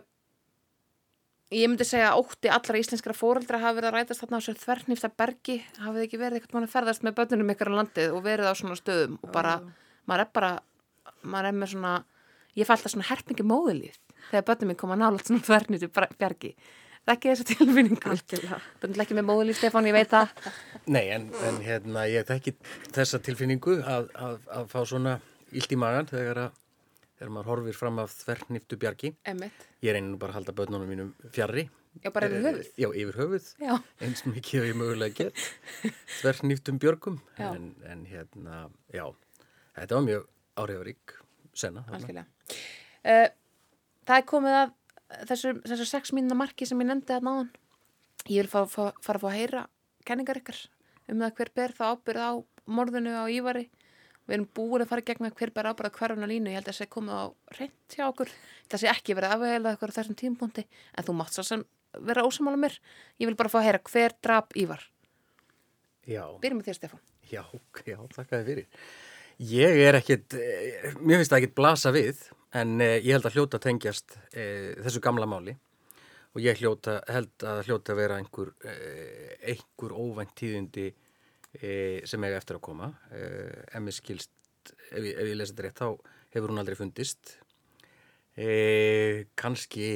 ég 1.53 1.69
myndi 1.69 1.85
segja 1.85 2.09
að 2.15 2.23
ótti 2.25 2.51
allra 2.51 2.81
íslenskra 2.81 3.15
fóreldra 3.15 3.61
hafi 3.61 3.79
verið 3.79 3.91
að 3.91 3.97
rætast 3.99 4.25
þarna 4.25 4.41
á 4.41 4.47
sér 4.47 4.59
þvernýfta 4.63 5.11
bergi 5.21 5.59
hafið 5.85 6.07
ekki 6.07 6.21
verið 6.23 6.41
eitthvað 6.41 6.57
mann 6.57 6.67
að 6.67 6.75
ferðast 6.75 7.05
með 7.05 7.17
börnunum 7.21 7.53
ykkar 7.55 7.71
á 7.71 7.79
landið 7.79 8.17
og 8.17 8.25
verið 8.25 8.49
á 8.51 8.55
svona 8.57 8.79
stöðum 8.81 9.19
og 9.21 9.33
bara, 9.35 9.55
maður 10.09 10.25
er 10.25 10.33
bara 10.41 10.51
maður 11.23 11.51
er 11.53 11.59
með 11.63 11.73
svona, 11.75 11.95
ég 12.59 12.69
fælt 12.69 12.87
að 12.87 12.95
svona 12.95 13.09
herpingi 13.11 13.47
móðulíð 13.47 13.99
þegar 14.31 14.47
börnum 14.51 14.71
mín 14.73 14.79
koma 14.81 14.97
nálat 15.01 15.27
svona 15.27 15.43
þvernýftu 15.47 15.91
bergi 16.21 16.55
það 17.01 17.11
er 17.11 17.17
ekki 17.17 17.31
þessa 17.33 17.47
tilfinningu 17.49 18.11
Algjörlega. 18.13 18.59
það 18.83 18.91
er 18.95 19.03
ekki 19.07 19.17
með 19.19 19.27
móðulíð, 19.31 19.57
Stefán, 19.59 19.87
ég 19.89 19.95
veit 19.97 20.11
það 20.13 20.35
Nei, 20.93 21.05
en, 21.15 21.29
en 21.49 21.61
hérna, 21.65 22.05
ég 22.11 22.27
þekki 22.29 22.53
þessa 22.95 23.21
tilfinningu 23.25 23.79
að, 23.83 24.11
að, 24.15 24.37
að 24.61 24.69
fá 24.71 24.81
svona 24.87 25.15
illt 25.57 25.73
í 25.73 25.79
magan 25.81 26.07
þegar, 26.11 26.43
að, 26.45 26.59
þegar 27.19 27.33
maður 27.35 27.49
horfir 27.55 27.79
fram 27.81 27.99
af 28.05 28.13
þvernýftu 28.21 28.77
bjargi. 28.85 29.11
Emmitt, 29.33 29.65
Ég 29.83 29.97
reynir 29.97 30.13
nú 30.13 30.19
bara 30.21 30.35
að 30.35 30.39
halda 30.43 30.55
börnunum 30.61 30.91
mínum 30.93 31.09
fjarrri. 31.35 31.65
já, 32.05 32.11
bara 32.15 32.29
yfir 32.29 32.45
höfuð 32.47 32.69
Já, 32.79 32.89
yfir 33.03 33.17
höfuð. 33.19 33.49
já, 33.65 33.73
Eins 34.05 34.23
mikið 34.29 34.61
og 34.61 34.69
ég 34.69 34.79
mögulega 34.79 35.17
get. 35.25 35.43
Þvernýftum 36.21 36.79
björgum. 36.85 37.17
En, 37.41 37.73
en 37.91 38.05
hérna, 38.13 38.61
já, 38.95 39.07
þetta 39.81 39.97
var 39.99 40.07
mjög 40.07 40.29
þarna. 41.85 41.97
algjörlega. 41.97 42.27
Uh, 43.01 43.29
það 44.09 44.17
er 44.21 44.29
komið 44.31 44.59
að 44.61 44.77
þessu, 45.31 45.55
þessu 45.67 45.89
sex 45.89 46.15
mínuna 46.17 46.39
marki 46.39 46.69
sem 46.69 46.81
ég 46.83 46.91
nefndi 46.91 47.17
að 47.17 47.27
náðan 47.27 47.51
ég 48.29 48.45
vil 48.45 48.51
fá, 48.53 48.65
fá, 48.69 48.93
fara 49.01 49.19
að 49.19 49.25
fá 49.25 49.29
að 49.31 49.39
heyra 49.39 49.67
kenningar 50.09 50.41
ykkar 50.41 50.59
um 51.11 51.21
það 51.23 51.37
hver 51.39 51.53
ber 51.57 51.77
það 51.77 51.95
ábyrð 51.95 52.25
á 52.27 52.33
morðinu 52.71 53.15
á 53.17 53.25
Ívari. 53.33 53.67
Við 54.29 54.37
erum 54.37 54.49
búin 54.55 54.85
að 54.85 54.91
fara 54.93 55.03
í 55.03 55.07
gegn 55.09 55.25
með 55.25 55.33
hver 55.41 55.51
ber 55.57 55.69
ábyrð 55.73 55.91
á 55.91 55.97
hverjum 55.97 56.23
á 56.23 56.29
línu, 56.31 56.51
ég 56.53 56.61
held 56.61 56.69
að 56.69 56.71
það 56.71 56.79
sé 56.79 56.87
komið 56.93 57.17
á 57.19 57.25
reynd 57.57 57.97
hjá 57.97 58.05
okkur, 58.07 58.31
það 58.71 58.83
sé 58.83 58.91
ekki 58.93 59.17
verið 59.19 59.35
afvegilega 59.35 59.79
okkur 59.79 59.91
á 59.91 59.97
þessum 59.97 60.19
tímpúndi, 60.21 60.65
en 60.95 61.07
þú 61.09 61.15
mátt 61.19 61.35
svo 61.35 61.45
sem 61.49 61.65
vera 62.07 62.23
ósamála 62.23 62.61
mér, 62.61 62.77
ég 63.19 63.27
vil 63.27 63.39
bara 63.41 63.51
fá 63.51 63.59
að 63.59 63.67
heyra 63.67 63.81
hver 63.91 64.15
drap 64.23 64.55
Ívar, 64.61 64.85
Já. 66.07 66.23
byrjum 66.39 66.61
með 66.61 66.71
þér 66.71 66.79
Stefán. 66.79 67.03
Já, 67.31 67.43
já, 67.89 67.99
þakka 68.15 68.39
þið 68.39 68.53
fyrir. 68.53 68.69
Ég 69.41 69.79
er 69.87 69.97
ekkit, 69.97 70.35
eh, 70.37 70.93
mér 71.01 71.21
finnst 71.21 71.33
það 71.33 71.39
ekkit 71.39 71.57
blasa 71.57 71.93
við, 71.95 72.19
en 72.53 72.75
eh, 72.85 72.99
ég 73.01 73.15
held 73.15 73.25
að 73.25 73.39
hljóta 73.39 73.61
tengjast 73.63 74.19
eh, 74.37 74.77
þessu 74.85 75.01
gamla 75.01 75.25
máli 75.25 75.55
og 76.35 76.43
ég 76.45 76.61
hljóta, 76.61 76.99
held 77.09 77.47
að 77.49 77.63
hljóta 77.67 77.97
vera 77.97 78.19
einhver, 78.21 78.53
eh, 78.69 79.39
einhver 79.55 79.95
óvænt 79.97 80.35
tíðindi 80.37 80.91
eh, 81.57 82.05
sem 82.05 82.27
eiga 82.27 82.37
eftir 82.37 82.59
að 82.59 82.67
koma. 82.69 82.91
Eh, 83.17 83.81
ef 83.81 84.03
ég, 84.13 85.09
ég 85.09 85.35
lesa 85.39 85.55
þetta 85.55 85.65
rétt, 85.67 85.81
þá 85.81 86.37
hefur 86.37 86.53
hún 86.53 86.61
aldrei 86.61 86.77
fundist. 86.79 87.39
Kannski 89.41 89.89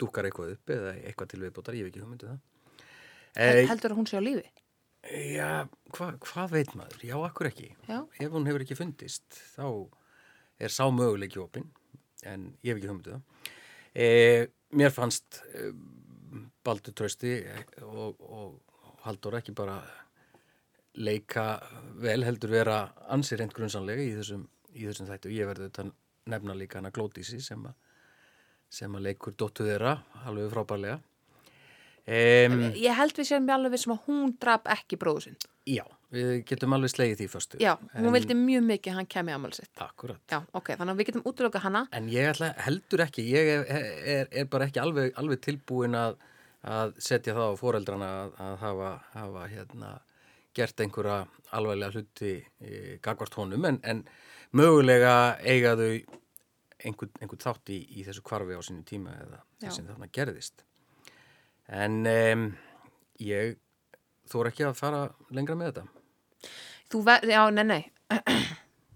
dúkar 0.00 0.26
eitthvað 0.26 0.56
upp 0.56 0.72
eða 0.72 0.94
eitthvað 1.02 1.30
til 1.34 1.42
viðbótar, 1.44 1.76
ég 1.76 1.86
hef 1.86 1.92
ekki 1.92 2.02
hugmyndið 2.02 2.32
það. 2.32 2.40
Eh, 3.38 3.62
heldur 3.68 3.94
að 3.94 4.00
hún 4.00 4.08
sé 4.10 4.18
á 4.18 4.22
lífi? 4.24 4.48
Já, 5.18 5.66
hva, 5.96 6.10
hvað 6.22 6.54
veit 6.54 6.74
maður? 6.78 7.04
Já, 7.06 7.16
akkur 7.26 7.48
ekki. 7.50 7.68
Já. 7.88 7.98
Ef 8.20 8.34
hún 8.34 8.46
hefur 8.48 8.64
ekki 8.64 8.76
fundist, 8.78 9.26
þá 9.54 9.66
er 10.62 10.74
sá 10.74 10.84
möguleiki 10.92 11.40
opinn, 11.42 11.68
en 12.26 12.50
ég 12.62 12.72
hef 12.72 12.80
ekki 12.80 12.90
humduð 12.90 13.16
það. 13.16 13.54
E, 13.98 14.06
mér 14.78 14.92
fannst 14.94 15.40
e, 15.54 15.70
Baldur 16.66 16.94
Trausti 16.94 17.34
og, 17.86 18.20
og 18.20 19.04
Haldur 19.06 19.38
ekki 19.38 19.54
bara 19.56 19.78
leika 20.98 21.46
vel 22.02 22.24
heldur 22.26 22.52
vera 22.52 22.78
ansið 23.14 23.42
reynd 23.42 23.54
grunnsanlega 23.56 24.02
í 24.02 24.14
þessum, 24.18 24.44
í 24.74 24.86
þessum 24.88 25.08
þættu. 25.08 25.32
Ég 25.34 25.48
verði 25.48 25.68
þetta 25.68 25.86
nefna 26.28 26.56
líka 26.58 26.80
hana 26.80 26.92
Glótísi 26.94 27.40
sem, 27.42 27.62
a, 27.64 27.72
sem 28.68 28.94
að 28.98 29.06
leikur 29.08 29.36
dóttu 29.38 29.66
þeirra 29.68 29.96
alveg 30.26 30.50
frábærlega. 30.52 30.98
Um, 32.08 32.60
Ég 32.72 32.94
held 32.96 33.12
við 33.18 33.26
séum 33.28 33.48
alveg 33.52 33.74
við 33.74 33.82
sem 33.82 33.92
að 33.92 34.04
hún 34.08 34.30
drap 34.40 34.68
ekki 34.72 34.96
bróðu 34.96 35.26
sinn. 35.26 35.34
Já, 35.68 35.82
við 36.14 36.30
getum 36.48 36.72
alveg 36.72 36.92
slegið 36.94 37.18
því 37.20 37.26
fyrstu. 37.34 37.58
Já, 37.60 37.74
hún 37.92 38.06
En- 38.08 38.14
vildi 38.14 38.36
mjög 38.38 38.62
mikið 38.64 38.92
að 38.92 38.96
hann 38.96 39.08
kemi 39.12 39.34
ámæli 39.36 39.58
sitt. 39.58 39.72
Akkurat. 39.84 40.22
Já, 40.32 40.38
ok, 40.56 40.70
þannig 40.78 40.94
að 40.94 41.02
við 41.02 41.08
getum 41.10 41.26
útlöka 41.28 41.60
hana. 41.60 41.82
En 41.92 42.08
ég 42.08 42.30
ætla 42.30 42.48
heldur 42.64 43.02
ekki, 43.04 43.26
ég 43.28 43.50
er, 43.58 43.64
er, 44.14 44.28
er 44.32 44.48
bara 44.48 44.64
ekki 44.70 44.80
alveg, 44.80 45.12
alveg 45.20 45.42
tilbúin 45.44 45.98
að, 46.00 46.16
að 46.64 46.94
setja 46.98 47.34
það 47.36 47.52
á 47.52 47.60
foreldrana 47.60 48.08
að, 48.22 48.32
að 48.46 48.56
hafa, 48.64 48.92
hafa 49.12 49.44
hérna, 49.52 49.90
gert 50.56 50.80
einhverja 50.80 51.18
alveglega 51.52 51.92
hluti 51.92 52.32
e, 52.64 52.96
gagvart 53.04 53.36
honum 53.36 53.64
en, 53.68 53.76
en 53.84 54.00
mögulega 54.56 55.36
eiga 55.44 55.76
þau 55.76 55.92
einhvern, 56.88 57.12
einhvern 57.20 57.42
þátt 57.44 57.70
í, 57.74 57.78
í 58.00 58.04
þessu 58.06 58.24
kvarfi 58.26 58.56
á 58.56 58.62
sínu 58.64 58.82
tíma 58.88 59.12
eða 59.12 59.42
Já. 59.60 59.68
þess 59.68 59.76
sem 59.76 59.86
þarna 59.90 60.08
gerðist. 60.14 60.64
En 61.68 62.00
um, 62.08 62.48
ég 63.20 63.58
þór 64.28 64.50
ekki 64.52 64.68
að 64.68 64.78
fara 64.78 65.02
lengra 65.34 65.56
með 65.58 65.72
þetta. 65.72 66.52
Þú 66.88 67.04
ver, 67.04 67.28
já, 67.28 67.42
nei, 67.52 67.64
nei 67.68 67.82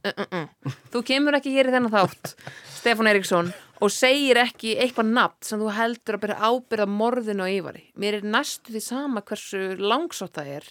Uh, 0.02 0.10
uh, 0.18 0.30
uh. 0.34 0.72
Þú 0.90 1.00
kemur 1.06 1.36
ekki 1.38 1.52
hér 1.54 1.68
í 1.70 1.72
þennan 1.76 1.92
þátt 1.92 2.32
Stefán 2.80 3.06
Eriksson 3.06 3.52
og 3.82 3.92
segir 3.94 4.40
ekki 4.40 4.72
eitthvað 4.82 5.12
nafn 5.14 5.46
sem 5.46 5.60
þú 5.62 5.68
heldur 5.76 6.16
að 6.16 6.22
byrja 6.24 6.48
ábyrða 6.48 6.86
morðinu 6.90 7.46
á 7.46 7.52
Ívari 7.52 7.84
mér 8.02 8.16
er 8.18 8.26
næstu 8.26 8.74
því 8.74 8.82
sama 8.82 9.22
hversu 9.28 9.60
langsótt 9.78 10.34
það 10.40 10.50
er 10.56 10.66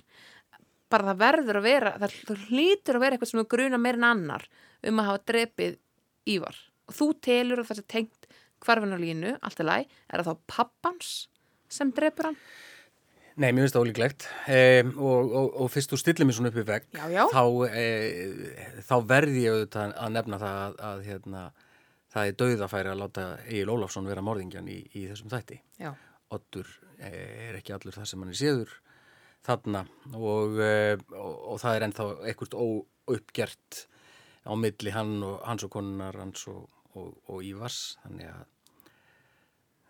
bara 0.91 1.07
það 1.13 1.21
verður 1.23 1.61
að 1.61 1.67
vera 1.69 1.93
það, 2.01 2.17
það 2.27 2.43
hlýtur 2.49 2.99
að 2.99 3.05
vera 3.05 3.15
eitthvað 3.15 3.31
sem 3.31 3.39
þú 3.39 3.47
gruna 3.55 3.79
meir 3.79 3.99
en 4.01 4.07
annar 4.09 4.47
um 4.91 4.99
að 4.99 5.09
hafa 5.11 5.23
drepið 5.31 5.79
Ívar 6.35 6.59
og 6.91 6.97
þú 6.99 7.07
telur 7.29 7.63
að 7.63 7.71
það 7.71 7.79
sé 7.79 7.87
tengt 7.95 8.31
hvarfin 8.61 8.95
á 8.95 8.99
línu, 8.99 9.35
allt 9.39 9.63
er 9.63 9.69
læg 9.69 9.95
er 10.11 10.25
það 10.25 10.27
þá 10.33 10.43
pappans 10.57 11.13
sem 11.73 11.93
drepur 11.95 12.31
hann 12.31 12.37
Nei, 13.39 13.53
mér 13.55 13.63
finnst 13.63 13.75
það 13.77 13.85
ólíklegt 13.85 14.25
um, 14.51 14.89
og, 14.99 15.33
og, 15.39 15.45
og 15.63 15.69
fyrst 15.71 15.93
þú 15.93 15.99
stillir 16.01 16.27
mér 16.27 16.35
svona 16.35 16.51
upp 16.51 16.59
í 16.59 16.65
vegg 16.67 16.87
Já, 16.97 17.03
já. 17.13 17.21
þá, 17.31 17.43
e, 17.71 18.81
þá 18.85 18.95
verði 19.07 19.45
ég 19.45 19.55
auðvitað 19.55 19.93
að 20.03 20.15
nefna 20.17 20.39
það 20.41 20.57
að, 20.65 20.75
að 20.89 21.03
hérna, 21.07 21.43
það 22.11 22.31
er 22.31 22.37
dauðafæri 22.41 22.91
að 22.91 23.01
láta 23.01 23.25
Egil 23.45 23.71
Ólafsson 23.71 24.09
vera 24.11 24.25
morðingjan 24.25 24.67
í, 24.67 24.81
í 24.99 25.05
þessum 25.07 25.31
þætti. 25.31 25.61
Já, 25.79 25.93
Oddur 26.35 26.73
e, 26.99 27.11
er 27.47 27.59
ekki 27.61 27.75
allur 27.77 27.95
það 27.95 28.09
sem 28.11 28.25
hann 28.25 28.33
er 28.35 28.39
séður 28.41 28.75
þarna 29.47 29.85
og, 30.11 30.59
e, 30.59 30.75
og, 31.15 31.33
og 31.53 31.63
það 31.63 31.77
er 31.77 31.87
ennþá 31.87 32.09
ekkert 32.33 32.59
óuppgert 32.59 33.85
á 34.43 34.51
milli 34.59 34.93
hann 34.93 35.17
og, 35.23 35.39
hans 35.47 35.65
og 35.65 35.73
konunar 35.73 36.19
hans 36.19 36.43
og, 36.51 36.67
og 36.99 37.39
Ívars 37.47 37.95
þannig 38.03 38.27
að 38.33 38.43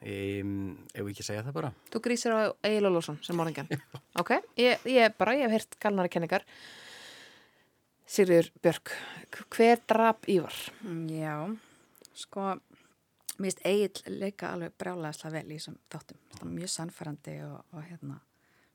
Um, 0.01 0.79
ef 0.95 1.03
við 1.03 1.11
ekki 1.11 1.25
segja 1.27 1.43
það 1.45 1.57
bara 1.59 1.73
þú 1.93 1.99
grísir 2.07 2.33
á 2.33 2.49
Egil 2.65 2.87
Ólafsson 2.89 3.19
sem 3.21 3.37
morðingjan 3.37 3.67
Ok, 4.21 4.31
ég, 4.57 4.81
ég 4.89 5.13
bara, 5.19 5.35
ég 5.37 5.45
hef 5.45 5.59
heyrt 5.59 5.77
galnari 5.83 6.09
kenningar 6.09 6.47
Sigriður 8.11 8.49
Björk 8.59 8.91
hver 9.53 9.79
drap 9.87 10.25
Ívar? 10.27 10.55
Já, 11.07 11.35
sko, 12.17 12.47
mér 13.37 13.53
finnst 13.53 13.61
Egil 13.69 14.17
leika 14.17 14.49
alveg 14.51 14.73
brjálæðislega 14.81 15.37
vel 15.37 15.53
í 15.53 15.59
þessum 15.59 15.77
þáttum. 15.93 16.19
Það 16.33 16.43
er 16.43 16.51
mjög 16.57 16.73
sannfærandi 16.73 17.35
og, 17.45 17.61
og 17.71 17.85
hérna, 17.87 18.17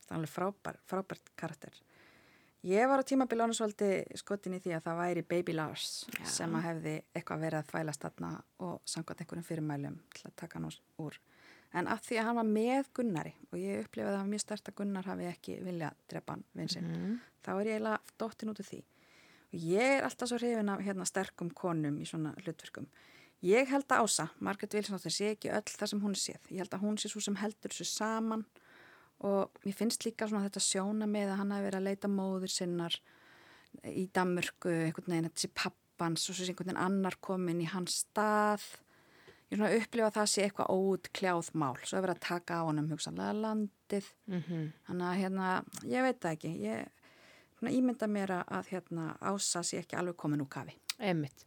það 0.07 0.15
er 0.15 0.17
alveg 0.21 0.33
frábær, 0.33 0.81
frábært 0.89 1.35
karakter. 1.37 1.77
Ég 2.67 2.89
var 2.91 2.99
á 2.99 3.05
tímabili 3.07 3.45
ánusvaldi 3.47 3.89
skotin 4.19 4.57
í 4.57 4.61
því 4.65 4.73
að 4.75 4.87
það 4.89 4.97
væri 4.99 5.23
Baby 5.31 5.55
Lars 5.55 5.85
Já. 6.11 6.25
sem 6.27 6.55
að 6.59 6.65
hefði 6.67 6.95
eitthvað 7.15 7.43
verið 7.45 7.61
að 7.61 7.69
fæla 7.71 7.93
statna 7.95 8.31
og 8.67 8.81
samkvæmt 8.91 9.23
einhverjum 9.23 9.47
fyrirmælum 9.47 9.99
til 10.17 10.25
að 10.27 10.35
taka 10.43 10.59
hann 10.59 10.67
úr-. 10.99 11.21
En 11.77 11.87
að 11.93 12.03
því 12.09 12.19
að 12.19 12.27
hann 12.27 12.39
var 12.41 12.49
með 12.51 12.91
Gunnari 12.97 13.33
og 13.53 13.59
ég 13.61 13.85
upplifaði 13.85 14.09
að 14.11 14.17
það 14.17 14.23
var 14.25 14.33
mjög 14.33 14.43
stert 14.43 14.71
að 14.73 14.77
Gunnar 14.81 15.07
hafi 15.13 15.29
ekki 15.31 15.57
viljað 15.63 16.01
drepa 16.11 16.33
hann 16.37 16.45
vinsinn, 16.59 16.91
Mm. 16.91 17.17
þá 17.45 17.51
er 17.61 17.67
ég 17.71 17.77
eiginlega 17.77 18.19
dóttin 18.19 18.51
út 18.51 18.61
af 18.61 18.67
því. 18.71 18.83
Og 19.53 19.59
ég 19.63 19.93
er 19.99 20.03
alltaf 20.09 20.29
svo 20.29 20.39
hrifin 20.41 20.69
af 20.75 20.81
hérna, 20.83 21.07
sterkum 21.07 21.51
konum 21.55 21.99
í 22.03 22.07
svona 22.09 22.35
hlutverkum. 22.43 22.87
Ég 23.45 23.69
held 23.69 23.87
að 23.87 24.03
Ása, 24.03 24.31
Margaret 24.41 24.73
Wilsonóttir, 24.75 25.13
sé 25.13 25.31
ekki 25.37 25.53
öll 25.53 25.63
það 25.71 25.87
sem 25.93 26.01
hún 26.01 26.15
séð. 26.19 26.43
Ég 26.51 26.59
held 26.65 26.71
að 26.75 26.81
hún 26.83 26.97
sé 26.99 27.09
svo 27.13 27.21
sem 27.23 27.37
heldur 27.37 27.71
þessu 27.71 27.85
saman 27.87 28.45
og 29.25 29.61
mér 29.65 29.77
finnst 29.77 30.05
líka 30.05 30.29
svona 30.29 30.45
þetta 30.47 30.63
sjóna 30.65 31.09
með 31.09 31.33
að 31.33 31.39
hann 31.41 31.55
hafi 31.55 31.67
verið 31.69 31.81
að 31.81 31.87
leita 31.89 32.11
móður 32.13 32.53
sinnar 32.53 32.99
í 33.89 34.07
Danmörku, 34.13 34.73
einhvern 34.87 35.13
veginn, 35.13 35.31
sé 35.37 35.51
pappans 35.53 36.29
og 36.29 36.37
svo 36.37 36.45
sé 36.45 36.53
einhvern 36.53 36.73
veginn 36.73 36.83
annar 36.85 37.17
komin 37.25 37.63
í 37.65 37.69
hans 37.71 38.03
stað. 38.05 38.65
Ég 39.47 39.61
svona 39.61 39.73
upplifa 39.77 40.09
að 40.11 40.17
það 40.17 40.31
sé 40.33 40.45
eitthvað 40.45 40.73
óutkljáð 40.75 41.51
mál. 41.55 41.77
Svo 41.85 41.99
er 41.99 42.07
verið 42.07 42.17
að 42.17 42.25
taka 42.27 42.61
á 42.61 42.67
honum 42.67 42.91
hugsanlega 42.91 43.37
landið. 43.45 44.09
Mm 44.27 44.43
Þannig 44.89 45.07
að 45.07 45.21
hérna, 45.21 45.51
ég 45.87 46.03
veit 46.03 46.21
það 46.21 46.33
ekki. 46.33 46.53
Ég 46.67 46.89
svona, 47.59 47.73
ímynda 47.73 48.07
mér 48.07 48.31
að 48.43 48.73
hérna, 48.73 49.17
Ása 49.21 49.63
sé 49.63 49.79
ekki 49.79 49.97
alveg 49.97 50.17
komin 50.17 50.43
úr 50.43 50.49
kafi. 50.51 50.75
Emmitt, 50.97 51.45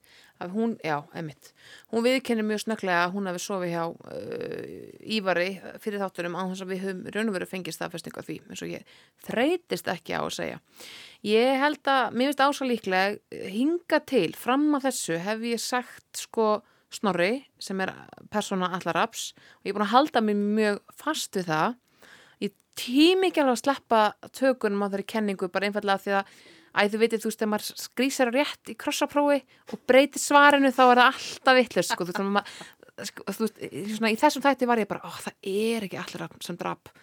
hún, 0.53 0.75
já, 0.85 0.99
emmitt 1.17 1.51
hún 1.89 2.03
viðkennir 2.05 2.45
mjög 2.45 2.61
snögglega 2.61 3.07
að 3.07 3.15
hún 3.15 3.29
hafi 3.31 3.41
sofið 3.41 3.71
hjá 3.73 3.83
uh, 3.89 5.07
Ívari 5.17 5.47
fyrir 5.81 6.03
þáttunum 6.03 6.37
á 6.37 6.43
þess 6.51 6.65
að 6.65 6.73
við 6.73 6.83
höfum 6.85 6.99
raun 7.15 7.31
og 7.31 7.37
veru 7.39 7.47
fengið 7.49 7.75
staðfestingu 7.75 8.21
af 8.21 8.27
því, 8.27 8.37
eins 8.45 8.61
og 8.61 8.73
ég 8.75 8.93
þreytist 9.25 9.89
ekki 9.89 10.13
á 10.13 10.21
að 10.21 10.35
segja. 10.37 10.59
Ég 11.25 11.63
held 11.63 11.89
að, 11.89 12.03
mér 12.13 12.29
finnst 12.29 12.45
ása 12.45 12.69
líklega 12.69 13.47
hinga 13.55 14.01
til, 14.13 14.27
fram 14.37 14.69
að 14.77 14.85
þessu 14.91 15.17
hef 15.25 15.47
ég 15.49 15.63
sagt 15.65 16.21
sko 16.27 16.51
Snorri 16.89 17.43
sem 17.61 17.81
er 17.83 17.91
persóna 18.33 18.71
allar 18.73 18.97
raps 18.97 19.31
og 19.59 19.67
ég 19.67 19.73
er 19.73 19.77
búin 19.77 19.85
að 19.85 19.93
halda 19.93 20.23
mér 20.25 20.39
mjög 20.39 20.79
fast 20.97 21.37
við 21.37 21.51
það. 21.51 21.75
Ég 22.41 22.55
tími 22.79 23.29
ekki 23.29 23.43
alveg 23.43 23.57
að 23.57 23.61
sleppa 23.61 23.99
tökunum 24.33 24.85
á 24.85 24.89
þeirri 24.89 25.05
kenningu 25.13 25.51
bara 25.53 25.69
einfallega 25.69 26.01
því 26.05 26.15
að 26.17 26.31
Æ, 26.75 26.85
þú 26.91 27.01
veitir, 27.01 27.21
þú 27.21 27.29
veist, 27.31 27.39
þegar 27.39 27.51
maður 27.53 27.83
skrýsar 27.83 28.31
rétt 28.33 28.71
í 28.71 28.75
krossaprófi 28.79 29.39
og 29.73 29.85
breytir 29.89 30.21
svarinu 30.21 30.69
þá 30.73 30.83
er 30.85 31.01
það 31.01 31.05
alltaf 31.07 31.57
vittlust, 31.57 31.93
sko, 31.93 32.05
þú 32.05 32.13
veist, 32.13 32.27
maður, 32.35 32.59
sko, 33.09 33.25
þú 33.29 33.45
veist, 33.45 33.63
svona, 33.95 34.11
í 34.11 34.19
þessum 34.21 34.45
þætti 34.45 34.69
var 34.69 34.81
ég 34.83 34.89
bara, 34.91 35.01
ó, 35.05 35.11
það 35.25 35.49
er 35.53 35.87
ekki 35.87 36.01
allir 36.01 36.27
sem 36.45 36.59
drap 36.59 36.93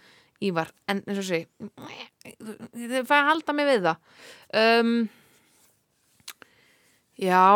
Ívar, 0.44 0.68
en 0.84 1.00
eins 1.08 1.20
og 1.22 1.24
sé, 1.24 1.38
þið 2.76 3.06
fæði 3.08 3.16
að 3.16 3.28
halda 3.30 3.52
mig 3.56 3.68
við 3.70 3.86
það. 3.86 4.00
Um, 4.60 4.90
já, 7.24 7.46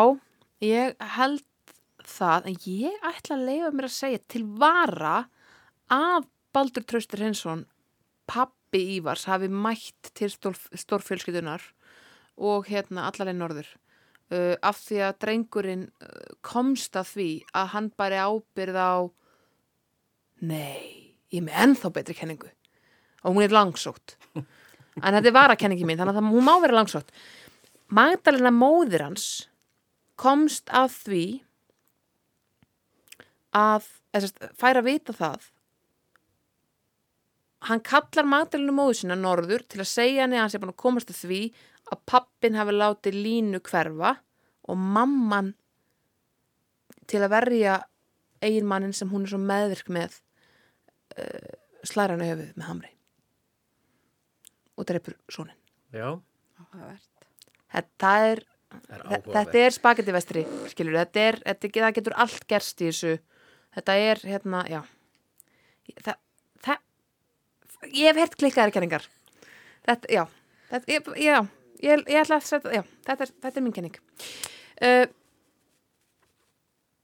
ég 0.65 0.95
held 1.15 1.75
það, 2.09 2.49
en 2.49 2.57
ég 2.65 3.05
ætla 3.11 3.37
að 3.37 3.45
leifa 3.51 3.69
mér 3.75 3.87
að 3.87 3.93
segja 3.99 4.23
til 4.33 4.41
vara 4.63 5.13
að 5.93 6.25
Baldur 6.51 6.87
Tröstur 6.89 7.21
Hinsson, 7.21 7.67
pappi 8.25 8.81
Ívars, 8.97 9.27
hafi 9.29 9.51
mætt 9.51 10.09
til 10.17 10.31
stórfjölskyldunar 10.33 11.61
og 12.37 12.67
hérna 12.69 13.07
allalegin 13.09 13.41
norður. 13.41 13.69
Uh, 14.31 14.55
af 14.63 14.79
því 14.79 15.01
að 15.03 15.17
drengurinn 15.25 15.85
uh, 15.99 16.31
komst 16.45 16.95
að 16.95 17.09
því 17.11 17.29
að 17.57 17.71
hann 17.73 17.91
bæri 17.99 18.21
ábyrð 18.23 18.79
á 18.79 18.95
nei, 20.47 21.15
ég 21.33 21.43
með 21.43 21.59
ennþá 21.65 21.91
betri 21.97 22.15
kenningu. 22.15 22.51
Og 23.21 23.35
hún 23.35 23.45
er 23.45 23.55
langsótt. 23.55 24.17
En 24.99 25.15
þetta 25.15 25.29
er 25.29 25.35
varakenningi 25.37 25.85
mín 25.87 25.95
þannig 26.01 26.17
að 26.19 26.33
hún 26.33 26.43
má 26.43 26.57
vera 26.59 26.75
langsótt. 26.75 27.13
Magdalena 27.95 28.51
móðir 28.51 29.05
hans 29.05 29.27
komst 30.19 30.67
að 30.67 30.89
því 31.05 31.23
að 33.55 33.87
eða, 34.11 34.21
sérst, 34.25 34.45
færa 34.59 34.83
vita 34.85 35.15
það. 35.15 35.47
Hann 37.69 37.83
kallar 37.85 38.27
Magdalenu 38.27 38.73
móður 38.75 38.99
sína 39.01 39.17
norður 39.19 39.63
til 39.69 39.83
að 39.83 39.91
segja 39.91 40.25
henni 40.25 40.39
að 40.39 40.45
hann 40.45 40.53
sé 40.53 40.61
búin 40.61 40.73
að 40.73 40.81
komast 40.83 41.11
að 41.13 41.19
því 41.21 41.41
að 41.91 42.03
pappin 42.09 42.57
hafi 42.59 42.75
látið 42.75 43.17
línu 43.25 43.61
hverfa 43.67 44.15
og 44.71 44.77
mamman 44.79 45.53
til 47.09 47.21
að 47.23 47.33
verja 47.33 47.77
eiginmannin 48.41 48.95
sem 48.95 49.09
hún 49.11 49.25
er 49.25 49.33
svo 49.33 49.41
meðvirk 49.41 49.91
með 49.93 50.17
uh, 51.17 51.51
slæra 51.87 52.15
hann 52.15 52.25
höfuð 52.25 52.55
með 52.55 52.67
hamri 52.69 52.91
og 54.79 54.87
dreipur 54.89 55.17
svonin. 55.29 55.57
Já, 55.93 56.15
Áhugavert. 56.61 57.27
Þetta 57.71 58.11
er, 58.27 58.41
er 58.91 59.03
þetta 59.27 59.61
er 59.61 59.75
spagetti 59.75 60.15
vestri, 60.15 60.43
skilur, 60.71 60.97
þetta 60.97 61.23
er, 61.27 61.37
þetta, 61.45 61.71
það 61.77 61.95
getur 61.99 62.17
allt 62.23 62.47
gerst 62.49 62.81
í 62.81 62.89
þessu, 62.89 63.13
þetta 63.77 63.95
er, 64.09 64.21
hérna, 64.27 64.63
já, 64.71 64.81
það, 66.01 66.19
það, 66.65 66.83
ég 67.91 68.09
hef 68.09 68.21
hert 68.23 68.37
klikkaðar 68.41 68.75
kenningar, 68.75 69.07
þetta, 69.87 70.11
já, 70.17 70.23
þetta, 70.71 70.95
ég, 70.95 71.11
já, 71.23 71.37
ég, 71.81 72.05
ég 72.07 72.21
ætla 72.21 72.37
að 72.39 72.47
setja, 72.47 72.75
já, 72.79 72.83
þetta 73.07 73.27
er, 73.27 73.33
þetta 73.45 73.59
er 73.59 73.65
mín 73.65 73.75
kenning. 73.75 73.99
Uh, 74.81 75.03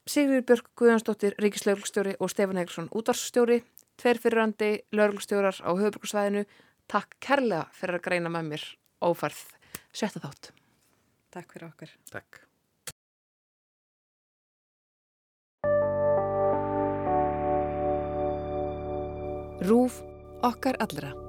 Sigurður 0.07 0.45
Björk 0.47 0.69
Guðjónsdóttir, 0.79 1.35
Ríkislauglustjóri 1.43 2.15
og 2.23 2.31
Stefán 2.31 2.61
Egilsson, 2.61 2.87
útvarsstjóri, 2.95 3.59
tveir 3.99 4.21
fyrirrandi 4.23 4.71
lauglustjórar 4.95 5.59
á 5.59 5.71
höfubrúksvæðinu, 5.75 6.45
takk 6.87 7.17
kærlega 7.19 7.67
fyrir 7.75 7.99
að 7.99 8.05
greina 8.07 8.31
með 8.31 8.53
mér 8.53 8.67
ófærð 9.03 9.43
sjötta 9.91 10.23
þátt. 10.23 10.51
Takk 11.35 11.51
fyrir 11.51 11.69
okkur. 11.73 11.95
Takk. 12.13 12.43
Rúf 19.67 20.03
okkar 20.45 20.77
allra. 20.79 21.26